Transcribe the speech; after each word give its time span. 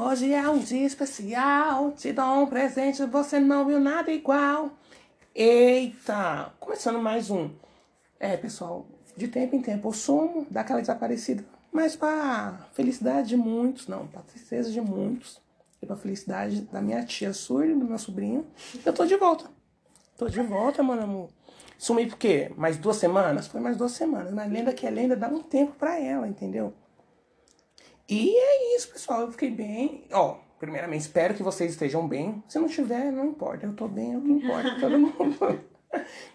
Hoje 0.00 0.32
é 0.32 0.48
um 0.48 0.58
dia 0.58 0.86
especial, 0.86 1.92
te 1.92 2.14
dou 2.14 2.42
um 2.42 2.46
presente, 2.46 3.04
você 3.04 3.38
não 3.38 3.66
viu 3.66 3.78
nada 3.78 4.10
igual. 4.10 4.70
Eita! 5.34 6.50
Começando 6.58 6.98
mais 6.98 7.30
um. 7.30 7.50
É, 8.18 8.36
pessoal, 8.38 8.86
de 9.14 9.28
tempo 9.28 9.54
em 9.54 9.60
tempo 9.60 9.88
eu 9.88 9.92
sumo, 9.92 10.46
dá 10.50 10.62
aquela 10.62 10.80
desaparecida. 10.80 11.44
Mas 11.70 11.94
pra 11.94 12.66
felicidade 12.72 13.28
de 13.28 13.36
muitos, 13.36 13.86
não, 13.86 14.06
pra 14.06 14.22
tristeza 14.22 14.70
de 14.70 14.80
muitos, 14.80 15.40
e 15.82 15.86
pra 15.86 15.94
felicidade 15.94 16.62
da 16.62 16.80
minha 16.80 17.04
tia 17.04 17.34
surda, 17.34 17.74
do 17.74 17.84
meu 17.84 17.98
sobrinho, 17.98 18.46
eu 18.86 18.94
tô 18.94 19.04
de 19.04 19.16
volta. 19.16 19.44
Tô 20.16 20.26
de 20.26 20.40
volta, 20.40 20.82
mano, 20.82 21.02
amor. 21.02 21.28
Sumi 21.76 22.06
por 22.06 22.16
quê? 22.16 22.50
Mais 22.56 22.78
duas 22.78 22.96
semanas? 22.96 23.46
Foi 23.46 23.60
mais 23.60 23.76
duas 23.76 23.92
semanas. 23.92 24.32
Mas 24.32 24.50
lenda 24.50 24.72
que 24.72 24.86
é 24.86 24.90
lenda, 24.90 25.14
dá 25.14 25.28
um 25.28 25.42
tempo 25.42 25.72
pra 25.72 26.00
ela, 26.00 26.26
entendeu? 26.26 26.72
E 28.08 28.36
é 28.36 28.76
isso, 28.76 28.92
pessoal. 28.92 29.22
Eu 29.22 29.32
fiquei 29.32 29.50
bem. 29.50 30.06
Ó, 30.12 30.36
primeiramente, 30.58 31.02
espero 31.02 31.34
que 31.34 31.42
vocês 31.42 31.72
estejam 31.72 32.06
bem. 32.06 32.42
Se 32.48 32.58
não 32.58 32.66
estiver, 32.66 33.10
não 33.10 33.26
importa. 33.26 33.66
Eu 33.66 33.74
tô 33.74 33.88
bem, 33.88 34.14
é 34.14 34.18
o 34.18 34.20
que 34.20 34.30
importa. 34.30 34.76
Todo 34.80 34.98
mundo 34.98 35.60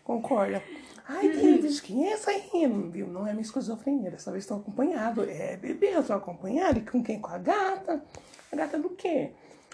concorda. 0.04 0.62
Ai, 1.08 1.30
David, 1.30 1.82
quem 1.82 2.08
é 2.08 2.14
essa 2.14 2.32
rindo? 2.32 2.92
Viu? 2.92 3.08
Não 3.08 3.26
é 3.26 3.32
minha 3.32 3.42
esquizofrenia. 3.42 4.12
Dessa 4.12 4.32
vez 4.32 4.44
estou 4.44 4.58
acompanhado. 4.58 5.24
É, 5.24 5.56
bebê, 5.56 5.96
eu 5.96 6.04
tô 6.04 6.14
acompanhado. 6.14 6.80
E 6.80 6.82
com 6.82 7.02
quem? 7.02 7.20
Com 7.20 7.32
a 7.32 7.38
gata. 7.38 8.04
A 8.52 8.56
gata 8.56 8.78
do 8.78 8.90
quê? 8.90 9.32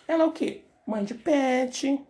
Ela 0.07 0.23
é 0.23 0.27
o 0.27 0.32
quê? 0.32 0.63
Mãe 0.85 1.04
de 1.04 1.13
pet, 1.13 2.05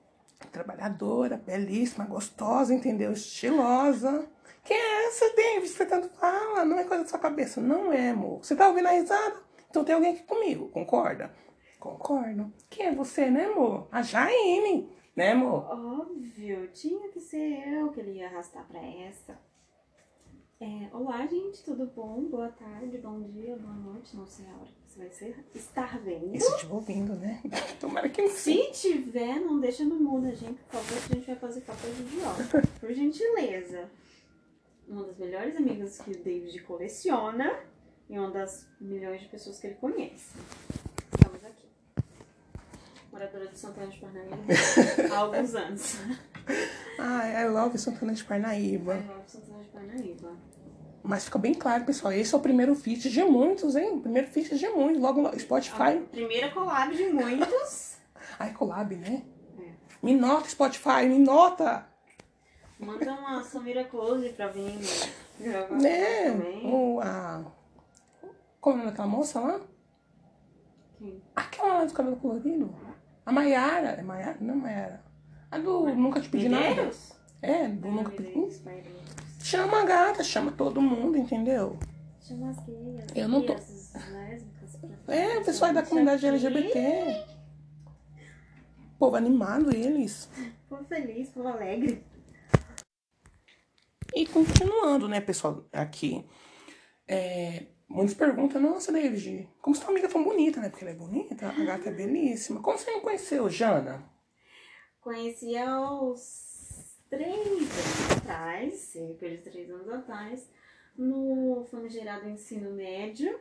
trabalhadora, 0.52 1.38
belíssima, 1.38 2.06
gostosa, 2.06 2.74
entendeu? 2.74 3.14
Estilosa. 3.14 4.28
Quem 4.64 4.78
é 4.78 5.08
essa, 5.08 5.34
David? 5.36 5.68
Você 5.70 5.86
tanto 5.86 6.10
fala, 6.10 6.66
não 6.66 6.80
é 6.80 6.84
coisa 6.84 7.04
da 7.04 7.10
sua 7.10 7.20
cabeça. 7.20 7.62
Não 7.62 7.92
é, 7.92 8.10
amor. 8.10 8.44
Você 8.44 8.56
tá 8.56 8.68
ouvindo 8.68 8.88
a 8.88 8.92
risada? 8.92 9.36
Então 9.74 9.84
tem 9.84 9.96
alguém 9.96 10.14
aqui 10.14 10.22
comigo, 10.22 10.70
concorda? 10.70 11.34
Concordo. 11.80 12.54
Quem 12.70 12.86
é 12.86 12.94
você, 12.94 13.32
né, 13.32 13.46
amor? 13.46 13.88
A 13.92 14.04
Jaime, 14.04 14.88
né, 15.16 15.32
amor? 15.32 15.66
Óbvio, 15.68 16.70
tinha 16.72 17.10
que 17.10 17.20
ser 17.20 17.68
eu 17.70 17.90
que 17.90 18.00
ele 18.00 18.20
ia 18.20 18.28
arrastar 18.28 18.68
pra 18.68 18.80
essa. 18.80 19.36
É, 20.62 20.96
olá, 20.96 21.26
gente, 21.26 21.64
tudo 21.64 21.88
bom? 21.88 22.22
Boa 22.26 22.50
tarde, 22.50 23.00
bom 23.00 23.20
dia, 23.24 23.56
boa 23.56 23.74
noite. 23.74 24.16
Não 24.16 24.28
sei 24.28 24.46
a 24.46 24.54
hora 24.54 24.68
que 24.68 24.92
você 24.92 25.00
vai 25.00 25.10
ser, 25.10 25.46
estar 25.56 26.00
vendo. 26.02 26.36
E 26.36 26.40
se 26.40 26.54
estiver 26.54 26.76
ouvindo, 26.76 27.16
né? 27.16 27.42
Tomara 27.82 28.08
que 28.10 28.22
não 28.22 28.30
Se 28.30 28.70
tiver, 28.74 29.40
não 29.40 29.60
deixa 29.60 29.84
no 29.84 29.96
mundo, 29.96 30.32
gente, 30.36 30.62
por 30.66 30.84
favor, 30.84 31.08
que 31.08 31.14
a 31.14 31.16
gente 31.16 31.26
vai 31.26 31.36
fazer 31.38 31.62
papel 31.62 31.92
de 31.96 32.02
idiota. 32.04 32.62
Por 32.80 32.94
gentileza. 32.94 33.90
Uma 34.88 35.04
das 35.06 35.18
melhores 35.18 35.58
amigas 35.58 36.00
que 36.00 36.12
o 36.12 36.24
David 36.24 36.62
coleciona 36.62 37.73
e 38.14 38.20
uma 38.20 38.30
das 38.30 38.68
milhões 38.80 39.22
de 39.22 39.28
pessoas 39.28 39.60
que 39.60 39.66
ele 39.66 39.76
conhece. 39.76 40.38
Estamos 41.12 41.44
aqui. 41.44 41.68
Moradora 43.12 43.48
de 43.48 43.58
Santana 43.58 43.88
de 43.88 43.98
Parnaíba 43.98 44.36
há 45.12 45.18
alguns 45.18 45.56
anos. 45.56 45.96
Ai, 47.00 47.44
I 47.44 47.50
love 47.50 47.76
Santana 47.76 48.14
de 48.14 48.24
Parnaíba. 48.24 48.98
I 48.98 49.08
love 49.08 49.24
Santana 49.26 49.64
de 49.64 49.70
Parnaíba. 49.70 50.32
Mas 51.02 51.26
fica 51.26 51.40
bem 51.40 51.56
claro, 51.56 51.86
pessoal, 51.86 52.14
esse 52.14 52.36
é 52.36 52.38
o 52.38 52.42
primeiro 52.42 52.76
feat 52.76 53.10
de 53.10 53.24
muitos, 53.24 53.76
hein? 53.76 54.00
Primeiro 54.00 54.28
feat 54.28 54.60
de 54.60 54.70
muitos. 54.70 55.02
Logo, 55.02 55.20
logo 55.20 55.40
Spotify. 55.40 55.98
A 55.98 56.02
primeira 56.12 56.52
collab 56.52 56.96
de 56.96 57.08
muitos. 57.08 57.98
Ai, 58.38 58.54
collab, 58.54 58.96
né? 58.96 59.24
É. 59.60 59.72
Me 60.04 60.14
nota, 60.14 60.48
Spotify, 60.48 61.08
me 61.08 61.18
nota! 61.18 61.88
Manda 62.80 63.12
uma 63.12 63.44
Samira 63.44 63.84
Close 63.86 64.30
pra 64.30 64.50
vir 64.50 64.78
gravar 65.40 65.76
Né? 65.82 66.30
também. 66.30 66.72
O, 66.72 67.00
a... 67.02 67.44
Como 68.64 68.78
é 68.78 68.80
o 68.80 68.84
nome 68.86 68.92
daquela 68.92 69.08
moça 69.10 69.42
lá? 69.42 69.60
Quem? 70.98 71.22
Aquela 71.36 71.80
lá 71.80 71.86
do 71.86 71.94
cabelo 71.94 72.16
colorido. 72.16 72.74
A 73.26 73.32
Maiara. 73.34 73.90
É 73.90 74.02
Maiara? 74.02 74.38
Não, 74.40 74.56
Maiara. 74.56 75.04
A 75.52 75.58
do 75.58 75.94
Nunca 75.94 76.22
Te 76.22 76.30
Pedi 76.30 76.48
Nada. 76.48 76.70
Medeiros? 76.70 77.12
É, 77.42 77.68
do 77.68 77.90
Nunca 77.92 78.12
Pedi. 78.12 78.34
Chama 79.42 79.82
a 79.82 79.86
gata, 79.86 80.24
chama 80.24 80.50
todo 80.54 80.82
mundo, 80.82 81.18
entendeu? 81.18 81.78
Chama 82.22 82.52
as 82.52 82.60
gays, 82.66 83.06
Eu 83.14 83.28
não 83.28 83.46
tô- 83.46 83.54
É, 85.12 85.40
o 85.40 85.44
pessoal 85.44 85.74
da 85.74 85.84
comunidade 85.84 86.26
LGBT. 86.26 87.26
Povo 88.98 89.18
animado, 89.18 89.76
eles. 89.76 90.30
Povo 90.70 90.86
feliz, 90.86 91.28
povo 91.32 91.50
alegre. 91.50 92.02
E 94.16 94.26
continuando, 94.26 95.10
né, 95.10 95.20
pessoal, 95.20 95.66
aqui. 95.74 96.26
É, 97.06 97.73
muitos 97.94 98.16
perguntam, 98.16 98.60
nossa, 98.60 98.92
David, 98.92 99.48
como 99.62 99.76
sua 99.76 99.90
amiga 99.90 100.08
é 100.08 100.10
tão 100.10 100.24
bonita, 100.24 100.60
né? 100.60 100.70
Porque 100.70 100.84
ela 100.84 100.94
é 100.94 100.98
bonita, 100.98 101.48
a 101.48 101.64
gata 101.64 101.90
é 101.90 101.94
belíssima. 101.94 102.62
Como 102.62 102.78
você 102.78 102.92
me 102.92 103.02
conheceu, 103.02 103.48
Jana? 103.50 104.04
Conheci 105.00 105.56
aos 105.58 106.98
três 107.10 107.38
anos 107.38 108.18
atrás, 108.18 108.74
cerca 108.80 109.30
de 109.30 109.38
três 109.38 109.70
anos 109.70 109.88
atrás, 109.90 110.50
no 110.98 111.66
famigerado 111.70 112.28
ensino 112.28 112.72
médio, 112.72 113.40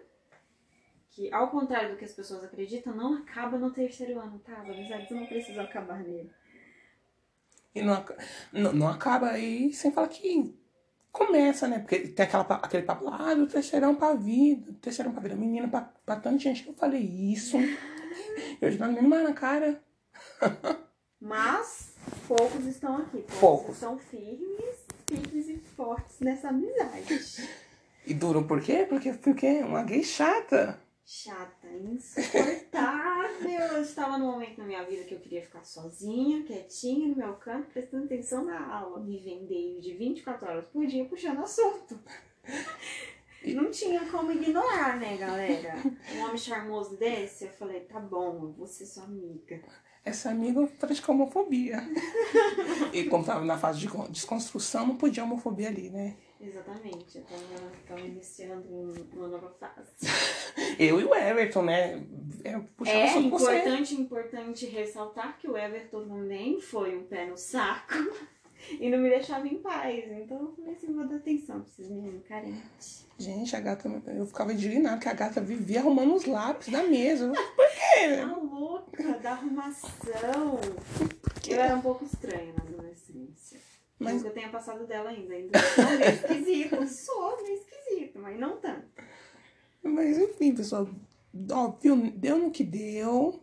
que 1.11 1.33
ao 1.33 1.51
contrário 1.51 1.93
do 1.93 1.97
que 1.97 2.05
as 2.05 2.13
pessoas 2.13 2.45
acreditam, 2.45 2.95
não 2.95 3.15
acaba 3.15 3.57
no 3.59 3.73
terceiro 3.73 4.21
ano, 4.21 4.39
tá? 4.41 4.61
As 4.61 4.69
amizades 4.69 5.11
não 5.11 5.27
precisam 5.27 5.65
acabar 5.65 6.03
nele. 6.03 6.31
E 7.75 7.81
não, 7.81 8.05
não, 8.53 8.73
não 8.73 8.89
acaba 8.89 9.31
aí 9.31 9.73
sem 9.73 9.91
falar 9.93 10.09
que 10.09 10.55
começa, 11.13 11.69
né? 11.69 11.79
Porque 11.79 11.99
tem 12.01 12.25
aquela, 12.25 12.43
aquele 12.43 12.83
papo 12.85 13.05
lá, 13.05 13.31
ah, 13.31 13.35
do 13.35 13.47
terceirão 13.47 13.95
pra 13.95 14.15
vida, 14.15 14.75
terceirão 14.81 15.13
pra 15.13 15.23
vida. 15.23 15.37
Menina, 15.37 15.69
pra, 15.69 15.83
pra 16.05 16.17
tanta 16.17 16.39
gente 16.39 16.65
que 16.65 16.71
eu 16.71 16.75
falei 16.75 17.03
isso. 17.03 17.57
Eu 18.61 18.73
já 18.73 18.89
não 18.89 19.03
mais 19.03 19.23
na 19.23 19.33
cara. 19.33 19.81
Mas 21.21 21.93
poucos 22.27 22.67
estão 22.67 22.97
aqui, 22.97 23.19
poucos, 23.19 23.39
Poucos. 23.39 23.75
estão 23.77 23.97
firmes, 23.99 24.85
firmes 25.09 25.49
e 25.49 25.59
fortes 25.77 26.19
nessa 26.21 26.49
amizade. 26.49 27.49
E 28.05 28.13
duro 28.13 28.45
por 28.45 28.61
quê? 28.61 28.85
Porque 28.89 29.11
o 29.11 29.35
quê? 29.35 29.63
Uma 29.65 29.85
gay 29.85 30.03
chata. 30.03 30.81
Chata, 31.05 31.69
insuportável. 31.69 33.02
Eu 33.49 33.83
estava 33.83 34.19
num 34.19 34.33
momento 34.33 34.59
na 34.59 34.65
minha 34.65 34.83
vida 34.85 35.05
que 35.05 35.15
eu 35.15 35.21
queria 35.21 35.43
ficar 35.43 35.65
sozinha, 35.65 36.43
quietinha 36.45 37.09
no 37.09 37.17
meu 37.17 37.35
canto, 37.35 37.71
prestando 37.71 38.05
atenção 38.05 38.45
na 38.45 38.75
aula. 38.75 39.01
Me 39.01 39.19
vendei 39.19 39.81
de 39.81 39.95
24 39.95 40.49
horas 40.49 40.65
por 40.73 40.87
dia 40.87 41.05
puxando 41.05 41.41
assunto. 41.41 41.99
Não 43.45 43.71
tinha 43.71 44.07
como 44.07 44.31
ignorar, 44.31 44.99
né, 44.99 45.17
galera? 45.17 45.75
Um 46.15 46.23
homem 46.25 46.39
charmoso 46.39 46.97
desse, 46.97 47.45
eu 47.45 47.51
falei, 47.51 47.81
tá 47.81 47.99
bom, 47.99 48.35
eu 48.43 48.53
vou 48.53 48.67
ser 48.67 48.87
sua 48.87 49.05
amiga. 49.05 49.61
Essa 50.05 50.31
amiga 50.31 50.65
pratica 50.79 51.11
homofobia. 51.13 51.79
e 52.93 53.05
como 53.05 53.25
tava 53.25 53.45
na 53.45 53.59
fase 53.59 53.81
de 53.81 53.89
con- 53.89 54.09
desconstrução, 54.11 54.87
não 54.87 54.97
podia 54.97 55.25
homofobia 55.25 55.69
ali, 55.69 55.91
né? 55.91 56.17
Exatamente, 56.43 57.19
eu 57.19 57.25
tava 57.87 58.01
iniciando 58.01 58.67
um- 58.69 59.07
uma 59.15 59.29
nova 59.29 59.49
fase. 59.61 59.93
Eu 60.79 61.01
e 61.01 61.05
o 61.05 61.15
Everton, 61.15 61.63
né? 61.63 62.05
É, 62.45 62.59
puxava 62.77 62.99
É 62.99 63.07
você. 63.13 63.19
importante, 63.21 63.95
importante 63.95 64.67
ressaltar 64.67 65.39
que 65.39 65.49
o 65.49 65.57
Everton 65.57 66.07
também 66.09 66.61
foi 66.61 66.97
um 66.99 67.05
pé 67.05 67.27
no 67.27 67.37
saco 67.39 67.95
e 68.81 68.91
não 68.91 68.99
me 68.99 69.09
deixava 69.09 69.47
em 69.47 69.59
paz. 69.59 70.05
Então 70.11 70.39
eu 70.41 70.53
falei 70.57 70.73
assim, 70.75 70.93
vou 70.93 71.07
dar 71.07 71.17
atenção 71.17 71.61
pra 71.61 71.69
esses 71.71 71.89
meninos 71.89 72.27
carentes. 72.27 73.07
Gente, 73.19 73.55
a 73.55 73.61
gata, 73.61 73.89
eu 74.09 74.27
ficava 74.27 74.53
indignada 74.53 74.99
que 75.01 75.09
a 75.09 75.15
gata 75.15 75.41
vivia 75.41 75.79
arrumando 75.81 76.15
os 76.17 76.25
lápis 76.27 76.69
da 76.69 76.83
mesa. 76.83 77.27
Eu, 77.27 77.33
Por 77.55 77.69
quê? 77.71 78.17
Tá 78.17 78.37
louca 78.37 79.19
da 79.21 79.31
arrumação. 79.31 80.61
Eu 81.49 81.61
era 81.61 81.77
um 81.77 81.81
pouco 81.83 82.05
estranha. 82.05 82.53
Mas- 82.57 82.82
Mas 84.03 84.25
eu 84.25 84.33
tenha 84.33 84.49
passado 84.51 84.87
dela 84.87 85.11
ainda. 85.11 85.35
Ainda 85.35 85.59
sou 85.59 85.85
meio 85.85 86.11
esquisito. 86.13 86.87
Sou 86.89 87.43
meio 87.43 87.55
esquisito, 87.57 88.19
mas 88.19 88.39
não 88.39 88.57
tanto. 88.59 88.87
Mas 89.83 90.19
enfim, 90.19 90.55
pessoal, 90.55 90.89
ó, 91.51 91.69
viu? 91.81 92.11
deu 92.13 92.39
no 92.39 92.51
que 92.51 92.65
deu. 92.65 93.43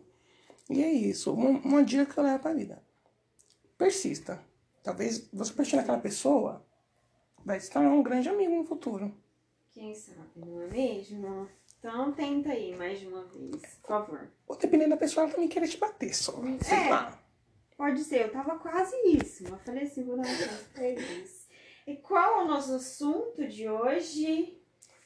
E 0.68 0.82
é 0.82 0.90
isso. 0.92 1.32
Uma, 1.34 1.50
uma 1.50 1.82
dica 1.84 2.06
que 2.06 2.18
eu 2.18 2.24
levo 2.24 2.40
pra 2.40 2.52
vida. 2.54 2.82
Persista. 3.76 4.40
Talvez 4.82 5.28
você 5.32 5.52
persistir 5.52 5.78
naquela 5.78 5.98
pessoa, 5.98 6.64
vai 7.44 7.60
se 7.60 7.70
tornar 7.70 7.90
um 7.90 8.02
grande 8.02 8.28
amigo 8.28 8.54
no 8.54 8.64
futuro. 8.64 9.14
Quem 9.72 9.94
sabe, 9.94 10.18
não 10.36 10.62
é 10.62 10.66
mesmo? 10.68 11.48
Então 11.78 12.12
tenta 12.12 12.50
aí 12.50 12.74
mais 12.76 12.98
de 13.00 13.06
uma 13.06 13.24
vez, 13.24 13.56
por 13.82 13.88
favor. 13.88 14.30
Ou 14.46 14.56
dependendo 14.56 14.90
da 14.90 14.96
pessoa, 14.96 15.24
ela 15.24 15.32
também 15.32 15.48
querer 15.48 15.68
te 15.68 15.76
bater 15.78 16.14
só. 16.14 16.32
Sei 16.62 16.76
É. 16.78 16.90
lá. 16.90 17.19
Pode 17.80 18.04
ser, 18.04 18.26
eu 18.26 18.30
tava 18.30 18.58
quase 18.58 18.94
isso. 19.06 19.42
Eu 19.46 19.56
falei 19.60 19.84
assim, 19.84 20.04
vou 20.04 20.14
dar 20.14 20.26
uma 20.26 20.34
chance 20.36 20.64
pra 20.74 20.86
eles. 20.86 21.48
E 21.86 21.96
qual 21.96 22.42
é 22.42 22.44
o 22.44 22.46
nosso 22.46 22.74
assunto 22.74 23.48
de 23.48 23.66
hoje? 23.70 24.60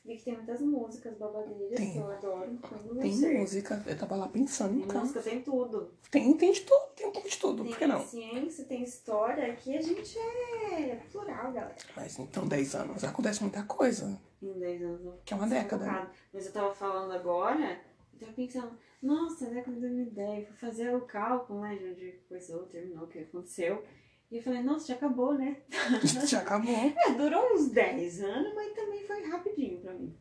Vi 0.05 0.17
que 0.17 0.25
tem 0.25 0.35
muitas 0.35 0.61
músicas 0.61 1.17
babadeiras 1.17 1.77
Tem. 1.79 1.93
que 1.93 1.99
eu 1.99 2.11
adoro. 2.11 2.59
Quando 2.61 2.99
Tem 2.99 3.39
música, 3.39 3.81
eu 3.87 3.97
tava 3.97 4.17
lá 4.17 4.27
pensando, 4.27 4.77
Tem 4.77 4.89
cara. 4.89 4.99
música, 4.99 5.23
tem 5.23 5.41
tudo. 5.41 5.93
Tem, 6.11 6.37
tem 6.37 6.51
de 6.51 6.63
tudo, 6.63 6.87
tem 6.97 7.07
um 7.07 7.13
pouco 7.13 7.29
de 7.29 7.39
tudo, 7.39 7.63
Tem 7.63 7.71
por 7.73 7.79
que 7.79 7.87
não? 7.87 8.05
ciência, 8.05 8.65
tem 8.65 8.83
história. 8.83 9.53
Aqui 9.53 9.79
a 9.79 9.81
gente 9.81 10.19
é 10.19 10.97
plural, 11.13 11.53
galera. 11.53 11.77
Mas 11.95 12.19
então, 12.19 12.45
10 12.45 12.75
anos, 12.75 13.05
acontece 13.05 13.41
muita 13.41 13.63
coisa. 13.63 14.21
Em 14.43 14.53
10 14.59 14.83
anos 14.83 15.15
Que 15.25 15.33
é 15.33 15.37
uma 15.37 15.47
década. 15.47 16.11
Mas 16.33 16.47
eu 16.47 16.53
tava 16.53 16.75
falando 16.75 17.13
agora 17.13 17.81
Tava 18.19 18.33
pensando, 18.33 18.79
nossa, 19.03 19.47
década 19.47 19.75
de 19.75 19.81
2010, 19.81 20.49
fui 20.49 20.57
fazer 20.57 20.95
o 20.95 21.03
cálculo, 21.03 21.61
né, 21.61 21.77
de 21.77 21.85
onde 21.85 22.13
coisou, 22.29 22.65
terminou, 22.67 23.05
o 23.05 23.09
que 23.09 23.19
aconteceu. 23.19 23.85
E 24.31 24.39
eu 24.39 24.43
falei, 24.43 24.63
nossa, 24.63 24.89
já 24.89 24.95
acabou, 24.95 25.35
né? 25.35 25.59
Já 26.27 26.41
acabou. 26.41 26.75
É, 26.75 27.13
durou 27.13 27.55
uns 27.55 27.69
10 27.69 28.21
anos, 28.23 28.55
mas 28.55 28.73
também 28.73 29.07
foi 29.07 29.23
rapidinho 29.29 29.81
pra 29.81 29.93
mim. 29.93 30.13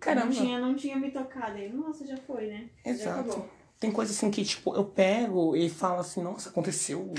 Caramba. 0.00 0.26
Não 0.26 0.32
tinha, 0.32 0.60
não 0.60 0.74
tinha 0.74 0.96
me 0.96 1.10
tocado 1.10 1.56
aí. 1.56 1.72
Nossa, 1.72 2.06
já 2.06 2.16
foi, 2.16 2.46
né? 2.46 2.70
Já 2.84 2.90
Exato. 2.90 3.30
acabou. 3.30 3.50
Tem 3.78 3.92
coisa 3.92 4.10
assim 4.12 4.30
que, 4.30 4.44
tipo, 4.44 4.74
eu 4.74 4.84
pego 4.84 5.54
e 5.54 5.68
falo 5.70 6.00
assim, 6.00 6.20
nossa, 6.20 6.48
aconteceu 6.48 7.14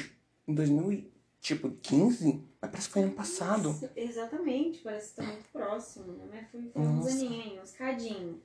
em 0.45 0.53
2015, 0.53 2.43
mas 2.61 2.71
parece 2.71 2.87
que 2.87 2.93
foi 2.93 3.03
ano 3.03 3.13
passado. 3.13 3.69
Nossa, 3.69 3.91
exatamente, 3.95 4.79
parece 4.79 5.11
que 5.11 5.15
tá 5.17 5.23
muito 5.23 5.45
próximo, 5.53 6.25
né? 6.25 6.47
Foi, 6.51 6.69
foi 6.69 6.81
uns 6.81 7.05
Nossa. 7.05 7.11
aninhos, 7.11 7.63
uns 7.63 7.71
cadinhos. 7.71 8.41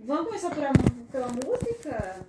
Vamos 0.00 0.26
começar 0.26 0.50
por 0.50 0.64
a- 0.64 0.72
pela 1.10 1.28
música, 1.28 2.26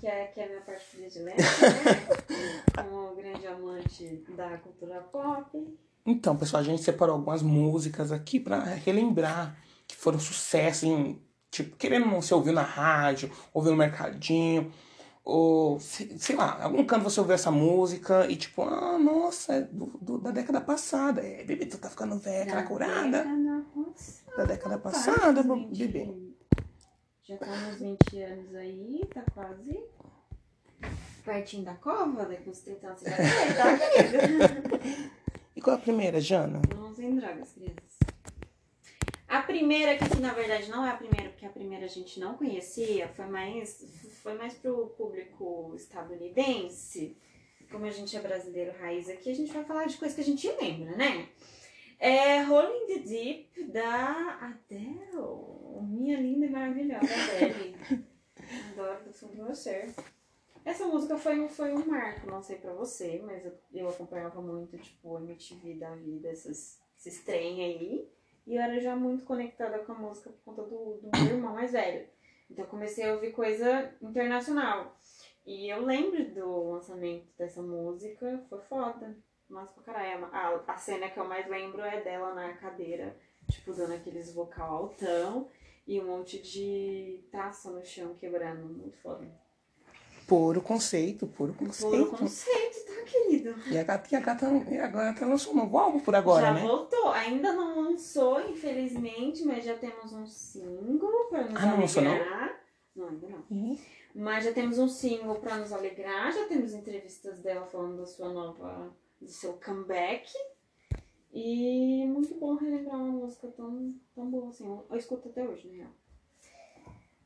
que 0.00 0.06
é, 0.06 0.26
que 0.26 0.40
é 0.40 0.44
a 0.44 0.48
minha 0.48 0.60
parte 0.60 0.84
predileta, 0.96 1.42
né? 1.42 1.42
Como 2.90 3.14
grande 3.14 3.46
amante 3.46 4.24
da 4.36 4.58
cultura 4.58 5.00
pop. 5.00 5.76
Então, 6.06 6.36
pessoal, 6.36 6.62
a 6.62 6.64
gente 6.64 6.82
separou 6.82 7.14
algumas 7.16 7.42
músicas 7.42 8.12
aqui 8.12 8.38
pra 8.38 8.62
relembrar 8.62 9.56
que 9.86 9.96
foram 9.96 10.18
sucesso 10.18 10.84
em, 10.86 11.22
tipo, 11.50 11.76
querendo 11.76 12.06
não, 12.06 12.20
você 12.20 12.34
ouviu 12.34 12.52
na 12.52 12.62
rádio, 12.62 13.30
ouviu 13.54 13.72
no 13.72 13.78
mercadinho, 13.78 14.70
ou, 15.24 15.80
se- 15.80 16.18
sei 16.18 16.36
lá, 16.36 16.62
algum 16.62 16.84
canto 16.84 17.04
você 17.04 17.18
ouviu 17.20 17.34
essa 17.34 17.50
música 17.50 18.26
e 18.30 18.36
tipo, 18.36 18.62
ah, 18.62 18.98
nossa, 18.98 19.54
é 19.54 19.60
do, 19.62 19.86
do- 20.02 20.18
da 20.18 20.30
década 20.30 20.60
passada. 20.60 21.22
É, 21.22 21.42
bebê, 21.44 21.64
tu 21.64 21.78
tá 21.78 21.88
ficando 21.88 22.18
velha, 22.18 22.42
aquela 22.42 22.60
Da 22.60 22.66
curada. 22.68 23.24
Da 24.36 24.44
década 24.44 24.76
passada, 24.78 25.42
bebê. 25.42 26.12
Já 27.26 27.38
tá 27.38 27.46
nos 27.46 27.80
20 27.80 28.20
anos 28.20 28.54
aí, 28.54 29.00
tá 29.12 29.24
quase 29.32 29.82
pertinho 31.24 31.64
da 31.64 31.72
cova, 31.72 32.26
daqui 32.26 32.50
uns 32.50 32.60
30 32.60 32.86
anos 32.86 33.00
você 33.00 33.10
vai, 33.10 33.54
tá, 33.56 33.78
querido? 33.78 35.14
E 35.56 35.60
qual 35.60 35.76
a 35.76 35.78
primeira, 35.78 36.20
Jana? 36.20 36.60
Não 36.74 36.90
usem 36.90 37.14
drogas, 37.14 37.52
crianças. 37.52 37.98
A 39.28 39.40
primeira, 39.40 39.96
que, 39.96 40.20
na 40.20 40.34
verdade 40.34 40.68
não 40.68 40.84
é 40.84 40.90
a 40.90 40.96
primeira, 40.96 41.30
porque 41.30 41.46
a 41.46 41.50
primeira 41.50 41.86
a 41.86 41.88
gente 41.88 42.20
não 42.20 42.34
conhecia, 42.34 43.08
foi 43.08 43.26
mais, 43.26 43.86
foi 44.22 44.34
mais 44.34 44.52
pro 44.54 44.88
público 44.88 45.72
estadunidense. 45.76 47.16
Como 47.70 47.86
a 47.86 47.90
gente 47.90 48.14
é 48.16 48.20
brasileiro 48.20 48.76
raiz 48.78 49.08
aqui, 49.08 49.30
a 49.30 49.34
gente 49.34 49.52
vai 49.52 49.64
falar 49.64 49.86
de 49.86 49.96
coisa 49.96 50.14
que 50.14 50.20
a 50.20 50.24
gente 50.24 50.46
lembra, 50.60 50.94
né? 50.96 51.28
É 51.98 52.42
Rolling 52.42 52.86
the 52.86 52.98
Deep 53.00 53.64
da 53.72 54.38
Adele. 54.40 55.82
Minha 55.82 56.20
linda 56.20 56.46
e 56.46 56.50
maravilhosa 56.50 57.06
Adele. 57.06 57.76
Adoro 58.72 59.04
do 59.04 59.12
fundo 59.12 59.36
do 59.36 59.44
meu 59.44 59.54
ser. 59.54 59.94
Essa 60.64 60.86
música 60.86 61.16
foi, 61.18 61.38
um- 61.40 61.48
foi 61.48 61.72
um 61.74 61.86
marco, 61.86 62.26
não 62.30 62.42
sei 62.42 62.56
pra 62.56 62.72
você, 62.72 63.20
mas 63.24 63.44
eu, 63.44 63.52
eu 63.72 63.88
acompanhava 63.88 64.40
muito, 64.40 64.76
tipo, 64.78 65.18
MTV 65.18 65.74
da 65.74 65.94
vida, 65.94 66.30
esses, 66.30 66.80
esses 66.98 67.22
trem 67.22 67.62
aí. 67.62 68.08
E 68.46 68.56
eu 68.56 68.62
era 68.62 68.78
já 68.80 68.94
muito 68.96 69.24
conectada 69.24 69.78
com 69.80 69.92
a 69.92 69.98
música 69.98 70.30
por 70.30 70.40
conta 70.44 70.62
do, 70.62 70.98
do 71.02 71.10
meu 71.24 71.36
irmão 71.36 71.54
mais 71.54 71.72
velho. 71.72 72.06
Então 72.50 72.64
eu 72.64 72.70
comecei 72.70 73.04
a 73.08 73.12
ouvir 73.14 73.32
coisa 73.32 73.94
internacional. 74.02 74.96
E 75.46 75.68
eu 75.70 75.82
lembro 75.84 76.24
do 76.34 76.70
lançamento 76.72 77.26
dessa 77.38 77.60
música, 77.62 78.42
foi 78.48 78.60
foda. 78.62 79.16
Nossa, 79.48 79.72
pra 79.72 79.82
caralho. 79.94 80.26
A, 80.32 80.62
a 80.72 80.76
cena 80.76 81.08
que 81.10 81.18
eu 81.18 81.24
mais 81.24 81.48
lembro 81.48 81.82
é 81.82 82.00
dela 82.00 82.34
na 82.34 82.52
cadeira, 82.54 83.16
tipo, 83.50 83.72
dando 83.72 83.94
aqueles 83.94 84.32
vocal 84.34 84.72
altão 84.74 85.48
e 85.86 86.00
um 86.00 86.06
monte 86.06 86.40
de 86.40 87.22
taça 87.30 87.70
no 87.70 87.84
chão 87.84 88.14
quebrando. 88.14 88.64
Muito 88.66 88.96
foda. 88.98 89.26
Puro 90.26 90.62
conceito, 90.62 91.26
puro 91.26 91.52
Puro 91.52 91.66
conceito. 91.66 92.10
conceito, 92.16 92.86
tá, 92.86 93.02
querido? 93.02 93.54
E 93.70 93.76
a 93.76 93.82
gata, 93.84 94.08
e 94.10 94.16
a 94.16 94.20
gata, 94.20 94.46
e 94.70 94.78
a 94.78 94.86
gata 94.86 95.26
lançou 95.26 95.52
um 95.52 95.56
novo 95.56 95.76
álbum 95.76 96.00
por 96.00 96.14
agora, 96.14 96.46
já 96.46 96.54
né? 96.54 96.62
voltou. 96.62 97.08
Ainda 97.10 97.52
não 97.52 97.82
lançou, 97.82 98.40
infelizmente, 98.48 99.44
mas 99.44 99.62
já 99.66 99.76
temos 99.76 100.14
um 100.14 100.24
single 100.26 101.26
pra 101.28 101.44
nos 101.44 101.56
Ah, 101.62 101.66
não 101.66 101.80
lançou, 101.80 102.02
não? 102.02 102.12
alegrar. 102.12 102.60
Não, 102.96 103.08
ainda 103.08 103.28
não. 103.28 103.44
Ih, 103.50 103.78
Mas 104.14 104.44
já 104.44 104.52
temos 104.52 104.78
um 104.78 104.88
single 104.88 105.34
pra 105.40 105.56
nos 105.56 105.72
alegrar, 105.74 106.32
já 106.32 106.46
temos 106.46 106.72
entrevistas 106.72 107.40
dela 107.40 107.66
falando 107.66 107.98
da 107.98 108.06
sua 108.06 108.30
nova, 108.30 108.96
do 109.24 109.30
seu 109.30 109.54
comeback. 109.54 110.32
E 111.32 112.06
muito 112.06 112.34
bom 112.36 112.54
relembrar 112.54 112.96
uma 112.96 113.10
música 113.10 113.48
tão, 113.48 113.92
tão 114.14 114.30
boa 114.30 114.50
assim. 114.50 114.64
Eu, 114.66 114.96
escuto 114.96 115.28
até 115.28 115.42
hoje, 115.42 115.66
na 115.66 115.74
real. 115.74 115.90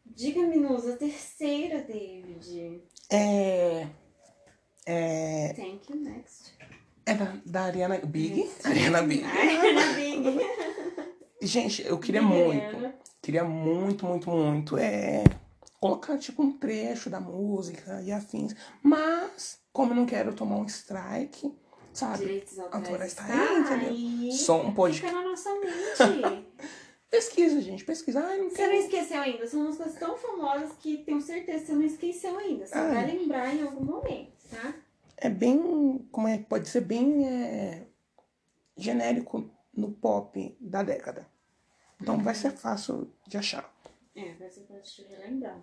Diga-me, 0.06 0.56
Nusa, 0.56 0.94
a 0.94 0.96
terceira, 0.96 1.82
David. 1.82 2.82
É. 3.10 3.86
É. 4.86 5.52
Thank 5.52 5.92
you, 5.92 6.00
next. 6.00 6.54
É 7.04 7.14
da, 7.14 7.36
da 7.44 7.62
Ariana 7.64 7.98
Big. 7.98 8.50
Ariana 8.64 9.02
Big. 9.02 9.22
Ariana 9.28 9.92
Big. 9.92 10.38
Gente, 11.46 11.86
eu 11.86 11.98
queria 11.98 12.22
muito. 12.22 12.92
Queria 13.20 13.44
muito, 13.44 14.06
muito, 14.06 14.30
muito. 14.30 14.78
É. 14.78 15.22
Colocar 15.78 16.16
tipo 16.16 16.42
um 16.42 16.52
trecho 16.52 17.10
da 17.10 17.20
música 17.20 18.00
e 18.02 18.10
afins. 18.10 18.54
Mas, 18.82 19.60
como 19.70 19.92
eu 19.92 19.96
não 19.96 20.06
quero 20.06 20.34
tomar 20.34 20.56
um 20.56 20.64
strike, 20.64 21.54
sabe? 21.93 22.19
Direitos 22.19 22.58
autorais 22.58 23.14
tá 23.14 23.23
está 23.23 23.35
aí, 23.35 23.58
entendeu? 23.61 24.32
Só 24.32 24.61
um 24.62 24.75
podcast. 24.75 25.06
Fica 25.06 25.23
na 25.23 25.29
nossa 25.29 25.55
mente. 25.58 26.46
Pesquisa, 27.11 27.61
gente, 27.62 27.85
pesquisa. 27.85 28.20
Ai, 28.20 28.38
não 28.38 28.50
Você 28.50 28.62
não 28.62 28.70
quero. 28.70 28.82
esqueceu 28.85 29.20
ainda. 29.23 29.46
São 29.46 29.64
músicas 29.64 29.94
tão 29.94 30.17
famosas 30.17 30.73
que 30.79 30.99
tenho 30.99 31.20
certeza 31.20 31.61
que 31.61 31.67
você 31.67 31.73
não 31.73 31.82
esqueceu 31.82 32.38
ainda. 32.38 32.67
Você 32.67 32.75
Ai. 32.76 32.94
vai 32.94 33.06
lembrar 33.06 33.55
em 33.55 33.62
algum 33.62 33.85
momento, 33.85 34.32
tá? 34.50 34.75
É 35.17 35.31
bem. 35.31 36.06
Como 36.12 36.29
é? 36.29 36.38
Pode 36.38 36.69
ser 36.69 36.82
bem. 36.82 37.26
é, 37.26 37.87
genérico 38.76 39.50
no 39.75 39.90
pop 39.93 40.56
da 40.61 40.82
década. 40.82 41.26
Então 42.00 42.19
vai 42.23 42.35
ser 42.35 42.50
fácil 42.52 43.12
de 43.26 43.37
achar. 43.37 43.73
É, 44.14 44.35
você 44.35 44.61
pode 44.61 44.82
te 44.94 45.02
relembrar. 45.02 45.61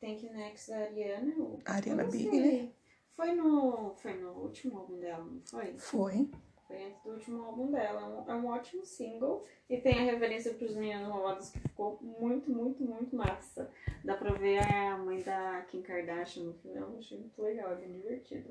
Thank 0.00 0.24
You 0.26 0.32
Next 0.32 0.70
da 0.70 0.78
Ariana. 0.78 1.34
Ariana 1.64 2.04
Big, 2.04 2.30
né? 2.30 2.68
Foi 3.16 3.32
no, 3.32 3.94
foi 3.96 4.12
no 4.12 4.30
último 4.32 4.78
álbum 4.78 4.98
dela, 4.98 5.24
não 5.24 5.40
foi? 5.42 5.74
Foi. 5.78 6.30
Foi 6.66 6.84
antes 6.84 7.02
do 7.02 7.12
último 7.12 7.42
álbum 7.44 7.70
dela. 7.70 8.00
É 8.00 8.04
um, 8.04 8.30
é 8.30 8.34
um 8.34 8.46
ótimo 8.48 8.84
single. 8.84 9.46
E 9.70 9.78
tem 9.78 10.00
a 10.00 10.12
referência 10.12 10.52
pros 10.52 10.74
meninos 10.74 11.08
malvados 11.08 11.48
que 11.48 11.58
ficou 11.60 11.98
muito, 12.02 12.50
muito, 12.50 12.82
muito 12.82 13.16
massa. 13.16 13.70
Dá 14.04 14.16
pra 14.16 14.32
ver 14.32 14.58
a 14.58 14.98
mãe 14.98 15.22
da 15.22 15.64
Kim 15.68 15.80
Kardashian 15.80 16.44
no 16.44 16.54
final. 16.54 16.94
Achei 16.98 17.18
muito 17.18 17.40
legal, 17.40 17.72
é 17.72 17.76
bem 17.76 17.92
divertido. 17.92 18.50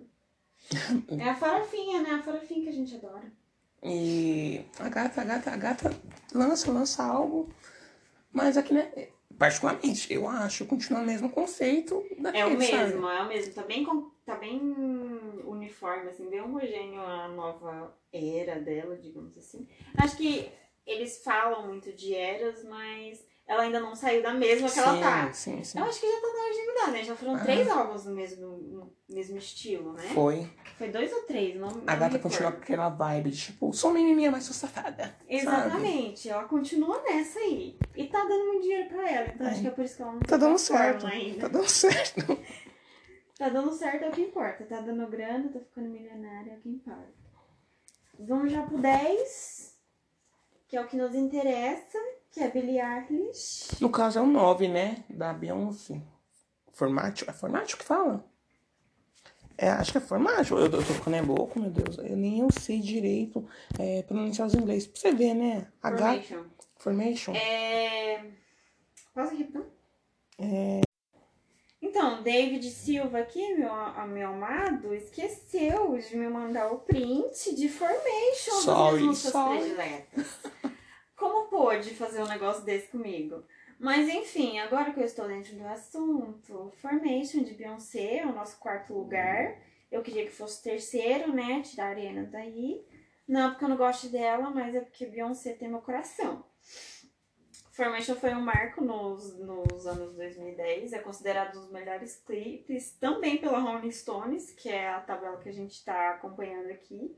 É 1.20 1.30
a 1.30 1.36
farofinha, 1.36 2.02
né? 2.02 2.12
A 2.12 2.24
farofinha 2.24 2.64
que 2.64 2.70
a 2.70 2.74
gente 2.74 2.96
adora. 2.96 3.32
E 3.84 4.66
a 4.80 4.90
gata, 4.90 5.22
a 5.22 5.24
gata, 5.24 5.52
a 5.52 5.58
gata 5.58 5.90
lança, 6.34 6.72
lança 6.72 7.04
álbum. 7.04 7.48
Mas 8.32 8.58
aqui, 8.58 8.74
né? 8.74 9.10
Particularmente, 9.38 10.14
eu 10.14 10.28
acho, 10.28 10.66
continua 10.66 11.02
o 11.02 11.06
mesmo 11.06 11.30
conceito 11.30 12.04
da 12.18 12.30
É 12.36 12.46
o 12.46 12.50
sabe? 12.52 12.58
mesmo, 12.58 13.08
é 13.10 13.22
o 13.22 13.28
mesmo. 13.28 13.54
Tá 13.54 13.64
bem, 13.64 13.86
tá 14.26 14.36
bem 14.36 14.62
uniforme, 15.46 16.10
assim, 16.10 16.30
bem 16.30 16.42
homogêneo 16.42 17.02
a 17.02 17.28
nova 17.28 17.98
era 18.14 18.60
dela, 18.60 18.96
digamos 18.96 19.38
assim. 19.38 19.68
Acho 19.98 20.16
que 20.16 20.50
eles 20.86 21.22
falam 21.24 21.68
muito 21.68 21.92
de 21.92 22.16
eras, 22.16 22.64
mas 22.64 23.26
ela 23.48 23.62
ainda 23.64 23.80
não 23.80 23.96
saiu 23.96 24.24
da 24.24 24.34
mesma 24.34 24.68
que 24.70 24.80
ela 24.80 25.00
tá. 25.00 25.32
Sim, 25.32 25.64
sim, 25.64 25.78
Eu 25.78 25.86
acho 25.86 26.00
que 26.00 26.12
já 26.12 26.20
tá 26.20 26.28
na 26.28 26.44
hora 26.44 26.54
de 26.54 26.66
mudar, 26.66 26.92
né? 26.92 27.04
Já 27.04 27.16
foram 27.16 27.36
Ah. 27.36 27.40
três 27.44 27.70
álbuns 27.70 28.06
no 28.06 28.16
mesmo, 28.16 28.48
no 28.58 28.94
mesmo 29.08 29.38
estilo, 29.38 29.94
né? 29.94 30.04
Foi. 30.14 30.50
Foi 30.78 30.90
dois 30.90 31.14
ou 31.14 31.22
três, 31.24 31.56
não, 31.56 31.70
A 31.86 31.96
gata 31.96 32.18
continua 32.20 32.52
com 32.52 32.58
aquela 32.58 32.90
vibe 32.90 33.30
de 33.30 33.38
tipo, 33.38 33.72
sou 33.72 33.92
menininha, 33.92 34.32
mas 34.32 34.44
sou 34.46 34.54
safada. 34.54 35.04
Sabe? 35.06 35.16
Exatamente, 35.30 36.28
ela 36.30 36.44
continua 36.46 37.02
nessa 37.04 37.40
aí. 37.40 37.78
E 37.96 38.08
tá 38.08 38.20
dando 38.26 38.46
muito 38.48 38.62
dinheiro 38.64 38.90
pra 38.90 39.10
ela, 39.10 39.28
então 39.34 39.46
Ai. 39.46 39.54
acho 39.54 39.62
que 39.62 39.68
é 39.68 39.72
por 39.72 39.86
isso 39.86 39.96
que 39.96 40.02
ela 40.02 40.12
não 40.14 40.20
Tá 40.22 40.38
dando 40.38 40.58
certo. 40.58 41.06
ainda. 41.08 41.42
Tá 41.42 41.48
dando 41.48 41.70
certo. 41.70 42.20
Tá 43.38 43.50
dando 43.50 43.74
certo 43.74 44.04
é 44.06 44.08
o 44.08 44.12
que 44.14 44.22
importa. 44.22 44.64
Tá 44.64 44.80
dando 44.80 45.06
grana, 45.08 45.50
tá 45.50 45.60
ficando 45.60 45.90
milionária 45.90 46.54
é 46.54 46.56
o 46.56 46.60
que 46.62 46.70
importa. 46.70 47.14
Vamos 48.18 48.50
já 48.50 48.64
pro 48.64 48.78
10, 48.78 49.78
que 50.70 50.78
é 50.78 50.82
o 50.82 50.88
que 50.88 50.96
nos 50.96 51.14
interessa, 51.14 51.98
que 52.36 52.44
é 52.44 52.50
Billie 52.50 52.82
Eilish. 52.82 53.78
No 53.80 53.90
caso 53.90 54.20
é 54.20 54.22
o 54.22 54.26
9, 54.26 54.68
né? 54.68 55.06
Da 55.10 55.32
Beyoncé. 55.32 56.02
Formátil. 56.74 57.26
É 57.30 57.32
formátil 57.32 57.78
que 57.78 57.86
fala? 57.86 58.26
É, 59.58 59.70
acho 59.70 59.94
que 59.94 60.00
é 60.00 60.02
formátil. 60.02 60.58
Eu, 60.58 60.66
eu 60.66 60.72
tô 60.72 60.82
ficando 60.82 61.16
é 61.16 61.22
louco, 61.22 61.58
meu 61.58 61.72
Deus. 61.72 61.98
Eu 61.98 62.18
nem 62.18 62.42
eu 62.42 62.50
sei 62.52 62.82
direito 62.82 63.48
é, 63.80 64.04
pronunciar 64.04 64.48
os 64.50 64.54
inglês. 64.54 64.86
Pra 64.86 65.00
você 65.00 65.14
ver, 65.14 65.34
né? 65.34 65.72
H. 65.82 65.98
Formation. 65.98 66.44
Formation. 66.76 67.34
É... 67.36 68.26
Quase 69.14 69.38
repetindo. 69.38 69.66
É. 70.38 70.82
Então, 71.82 72.22
David 72.22 72.70
Silva 72.70 73.20
aqui, 73.20 73.56
meu, 73.56 73.72
meu 74.08 74.28
amado, 74.28 74.94
esqueceu 74.94 75.98
de 75.98 76.18
me 76.18 76.28
mandar 76.28 76.70
o 76.74 76.80
print 76.80 77.56
de 77.56 77.70
Formation 77.70 78.56
das 78.56 78.64
Sorry, 78.64 79.02
minhas 79.02 79.08
músicas 79.08 79.32
sorry. 79.32 79.60
prediletas. 79.60 80.40
Pôde 81.56 81.92
fazer 81.92 82.22
um 82.22 82.28
negócio 82.28 82.66
desse 82.66 82.90
comigo? 82.90 83.42
Mas 83.80 84.10
enfim, 84.10 84.60
agora 84.60 84.92
que 84.92 85.00
eu 85.00 85.06
estou 85.06 85.26
dentro 85.26 85.56
do 85.56 85.66
assunto, 85.66 86.74
Formation 86.82 87.44
de 87.44 87.54
Beyoncé 87.54 88.18
é 88.18 88.26
o 88.26 88.34
nosso 88.34 88.60
quarto 88.60 88.94
lugar. 88.94 89.58
Eu 89.90 90.02
queria 90.02 90.26
que 90.26 90.34
fosse 90.34 90.62
terceiro, 90.62 91.32
né? 91.34 91.62
Tirar 91.62 91.86
a 91.86 91.90
Ariana 91.92 92.30
daí. 92.30 92.86
Não 93.26 93.52
porque 93.52 93.64
eu 93.64 93.70
não 93.70 93.78
gosto 93.78 94.10
dela, 94.10 94.50
mas 94.50 94.76
é 94.76 94.82
porque 94.82 95.06
Beyoncé 95.06 95.54
tem 95.54 95.70
meu 95.70 95.80
coração. 95.80 96.44
Formation 97.72 98.16
foi 98.16 98.34
um 98.34 98.42
marco 98.42 98.84
nos, 98.84 99.40
nos 99.40 99.88
anos 99.88 100.14
2010, 100.14 100.92
é 100.92 101.00
considerado 101.00 101.56
um 101.56 101.62
dos 101.62 101.72
melhores 101.72 102.18
clipes, 102.18 102.92
também 103.00 103.38
pela 103.38 103.60
Rolling 103.60 103.92
Stones, 103.92 104.52
que 104.52 104.68
é 104.68 104.90
a 104.90 105.00
tabela 105.00 105.38
que 105.38 105.48
a 105.48 105.54
gente 105.54 105.72
está 105.72 106.10
acompanhando 106.10 106.70
aqui. 106.70 107.18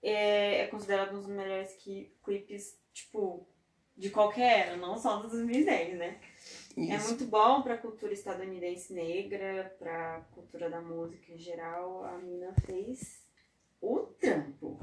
É, 0.00 0.60
é 0.60 0.66
considerado 0.68 1.16
um 1.16 1.18
dos 1.18 1.26
melhores 1.26 1.76
clipes, 2.22 2.79
tipo, 2.92 3.46
de 3.96 4.10
qualquer 4.10 4.68
era, 4.68 4.76
não 4.76 4.96
só 4.96 5.16
dos 5.16 5.32
2010, 5.32 5.98
né? 5.98 6.20
É 6.76 6.96
Isso. 6.96 7.08
muito 7.08 7.26
bom 7.26 7.62
pra 7.62 7.76
cultura 7.76 8.12
estadunidense 8.12 8.92
negra, 8.92 9.74
pra 9.78 10.20
cultura 10.32 10.70
da 10.70 10.80
música 10.80 11.32
em 11.32 11.38
geral. 11.38 12.04
A 12.04 12.18
mina 12.18 12.54
fez 12.64 13.22
o 13.80 13.98
trampo. 14.18 14.78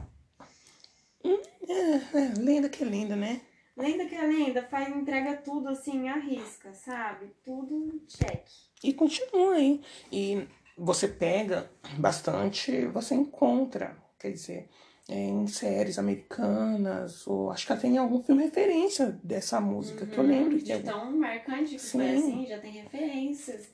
É, 1.23 2.17
é, 2.17 2.33
linda 2.37 2.69
que 2.69 2.85
linda, 2.85 3.15
né? 3.15 3.41
Lenda 3.75 4.05
que 4.05 4.15
é 4.15 4.21
lenda, 4.21 4.63
faz, 4.63 4.89
entrega 4.95 5.37
tudo 5.37 5.69
assim, 5.69 6.07
à 6.09 6.15
risca, 6.15 6.73
sabe? 6.73 7.31
Tudo 7.43 8.01
check. 8.07 8.47
E 8.83 8.93
continua 8.93 9.53
aí. 9.53 9.81
E 10.11 10.47
você 10.77 11.07
pega 11.07 11.69
bastante, 11.99 12.85
você 12.87 13.13
encontra, 13.13 13.95
quer 14.17 14.31
dizer, 14.31 14.69
em 15.09 15.47
séries 15.47 15.97
americanas, 15.97 17.25
ou 17.27 17.49
acho 17.49 17.65
que 17.65 17.73
até 17.73 17.87
em 17.87 17.97
algum 17.97 18.21
filme 18.21 18.43
referência 18.43 19.17
dessa 19.23 19.59
música, 19.61 20.05
que 20.05 20.17
eu 20.17 20.23
lembro 20.23 20.57
de 20.57 20.65
De 20.65 20.73
algum. 20.73 20.85
tão 20.85 21.17
marcante 21.17 21.75
que 21.75 21.79
Sim. 21.79 21.97
foi 21.99 22.15
assim, 22.15 22.45
já 22.47 22.59
tem 22.59 22.71
referências. 22.71 23.69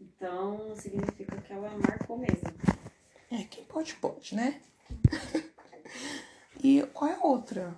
Então, 0.00 0.74
significa 0.74 1.40
que 1.40 1.52
ela 1.52 1.70
marcou 1.78 2.18
mesmo. 2.18 2.50
É, 3.30 3.44
quem 3.44 3.64
pode, 3.64 3.94
pode, 3.94 4.34
né? 4.34 4.60
e 6.62 6.82
qual 6.92 7.10
é 7.10 7.14
a 7.14 7.26
outra? 7.26 7.74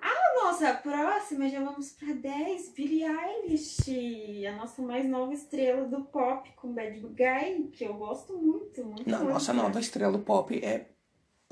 A 0.00 0.44
nossa 0.44 0.72
próxima, 0.74 1.48
já 1.48 1.62
vamos 1.62 1.92
pra 1.92 2.12
10, 2.14 2.70
Billie 2.70 3.04
Eilish, 3.04 4.44
a 4.46 4.56
nossa 4.56 4.82
mais 4.82 5.06
nova 5.08 5.32
estrela 5.32 5.86
do 5.86 6.02
pop 6.04 6.50
com 6.56 6.72
Bad 6.72 6.98
Guy, 6.98 7.68
que 7.72 7.84
eu 7.84 7.94
gosto 7.94 8.36
muito, 8.36 8.84
muito. 8.84 9.08
Não, 9.08 9.18
muito. 9.18 9.32
nossa 9.34 9.52
nova 9.52 9.78
estrela 9.78 10.10
do 10.10 10.24
pop 10.24 10.58
é. 10.64 10.86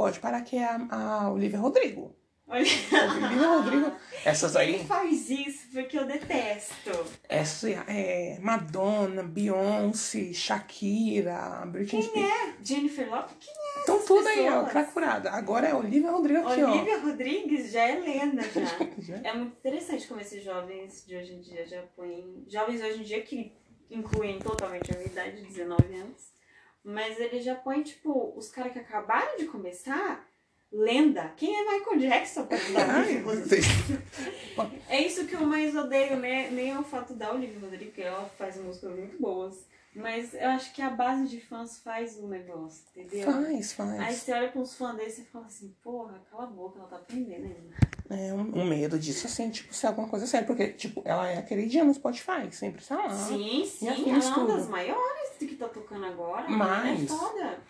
Pode 0.00 0.18
parar 0.18 0.40
que 0.40 0.56
é 0.56 0.64
a, 0.64 0.86
a 0.88 1.30
Olivia 1.30 1.58
Rodrigo. 1.58 2.16
Olivia 2.46 3.48
Rodrigo. 3.48 3.92
Essas 4.24 4.56
aí, 4.56 4.82
faz 4.86 5.28
isso 5.28 5.68
porque 5.74 5.98
eu 5.98 6.06
detesto. 6.06 6.90
essa 7.28 7.68
é 7.68 8.38
Madonna, 8.40 9.22
Beyoncé, 9.22 10.32
Shakira, 10.32 11.66
Britney 11.66 12.02
Spears. 12.02 12.54
Jennifer 12.62 13.10
Lopez, 13.10 13.36
que 13.40 13.50
Então 13.82 14.02
tudo 14.02 14.26
aí, 14.26 14.48
ó, 14.48 14.64
cracurada. 14.64 15.32
Agora 15.32 15.68
é 15.68 15.74
Olivia 15.74 16.10
Rodrigo 16.10 16.48
aqui, 16.48 16.62
ó. 16.62 16.70
Olivia 16.70 16.98
Rodrigues 16.98 17.70
já 17.70 17.82
é 17.82 18.00
lenda 18.00 18.40
já. 18.42 18.78
Já. 19.00 19.16
É 19.22 19.34
muito 19.34 19.58
interessante 19.58 20.08
como 20.08 20.22
esses 20.22 20.42
jovens 20.42 21.04
de 21.06 21.14
hoje 21.14 21.34
em 21.34 21.40
dia 21.42 21.66
já 21.66 21.82
põem. 21.94 22.46
Jovens 22.48 22.80
hoje 22.80 23.00
em 23.00 23.04
dia 23.04 23.20
que 23.20 23.52
incluem 23.90 24.38
totalmente 24.38 24.90
a 24.90 24.96
minha 24.96 25.10
idade, 25.10 25.42
19 25.42 25.94
anos. 25.94 26.39
Mas 26.82 27.20
eles 27.20 27.44
já 27.44 27.54
põem, 27.54 27.82
tipo, 27.82 28.32
os 28.36 28.48
caras 28.48 28.72
que 28.72 28.78
acabaram 28.78 29.36
de 29.36 29.44
começar, 29.46 30.26
lenda. 30.72 31.32
Quem 31.36 31.54
é 31.54 31.72
Michael 31.72 31.98
Jackson 31.98 32.48
É 34.88 35.02
isso 35.02 35.26
que 35.26 35.34
eu 35.34 35.46
mais 35.46 35.76
odeio, 35.76 36.16
né? 36.16 36.48
Nem 36.50 36.70
é 36.70 36.78
o 36.78 36.84
fato 36.84 37.12
da 37.14 37.32
Olivia 37.32 37.60
Rodrigo, 37.60 37.92
que 37.92 38.02
ela 38.02 38.28
faz 38.38 38.56
músicas 38.56 38.96
muito 38.96 39.20
boas. 39.20 39.68
Mas 39.94 40.34
eu 40.34 40.48
acho 40.50 40.72
que 40.72 40.80
a 40.80 40.90
base 40.90 41.26
de 41.26 41.40
fãs 41.40 41.78
faz 41.78 42.16
o 42.16 42.28
negócio, 42.28 42.84
entendeu? 42.94 43.24
Faz, 43.24 43.44
Aí 43.44 43.62
faz. 43.98 44.16
você 44.16 44.32
olha 44.32 44.48
pra 44.48 44.60
uns 44.60 44.76
fãs 44.76 44.96
desses 44.96 45.18
e 45.18 45.24
fala 45.24 45.46
assim, 45.46 45.74
porra, 45.82 46.22
cala 46.30 46.44
a 46.44 46.46
boca, 46.46 46.78
ela 46.78 46.86
tá 46.86 46.94
aprendendo 46.96 47.46
ainda. 47.46 47.76
É 48.08 48.32
um, 48.32 48.60
um 48.60 48.64
medo 48.64 48.96
disso, 48.98 49.26
assim, 49.26 49.50
tipo, 49.50 49.74
ser 49.74 49.88
alguma 49.88 50.08
coisa 50.08 50.28
séria. 50.28 50.46
Porque, 50.46 50.68
tipo, 50.68 51.02
ela 51.04 51.28
é 51.28 51.38
a 51.38 51.42
queridinha 51.42 51.84
no 51.84 51.92
Spotify, 51.92 52.50
sempre 52.52 52.84
tá 52.84 52.96
lá. 52.96 53.10
sim, 53.10 53.64
sim, 53.66 53.88
ela 53.88 54.24
é 54.24 54.28
uma 54.28 54.46
das 54.46 54.68
maiores 54.68 55.19
que 55.46 55.56
tá 55.56 55.68
tocando 55.68 56.04
agora. 56.06 56.48
Mas- 56.48 57.04
É 57.04 57.06
foda. 57.06 57.60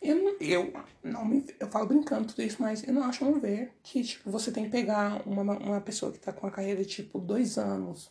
Eu, 0.00 0.36
eu 0.40 0.72
não 1.04 1.24
me, 1.24 1.46
eu 1.60 1.68
falo 1.68 1.86
brincando 1.86 2.26
tudo 2.26 2.42
isso, 2.42 2.60
mas 2.60 2.82
eu 2.82 2.92
não 2.92 3.04
acho 3.04 3.24
um 3.24 3.38
ver 3.38 3.72
que, 3.84 4.02
tipo, 4.02 4.30
você 4.32 4.50
tem 4.50 4.64
que 4.64 4.70
pegar 4.70 5.22
uma, 5.24 5.42
uma 5.56 5.80
pessoa 5.80 6.10
que 6.10 6.18
tá 6.18 6.32
com 6.32 6.44
uma 6.46 6.52
carreira 6.52 6.82
de, 6.82 6.88
tipo, 6.88 7.20
dois 7.20 7.56
anos 7.56 8.10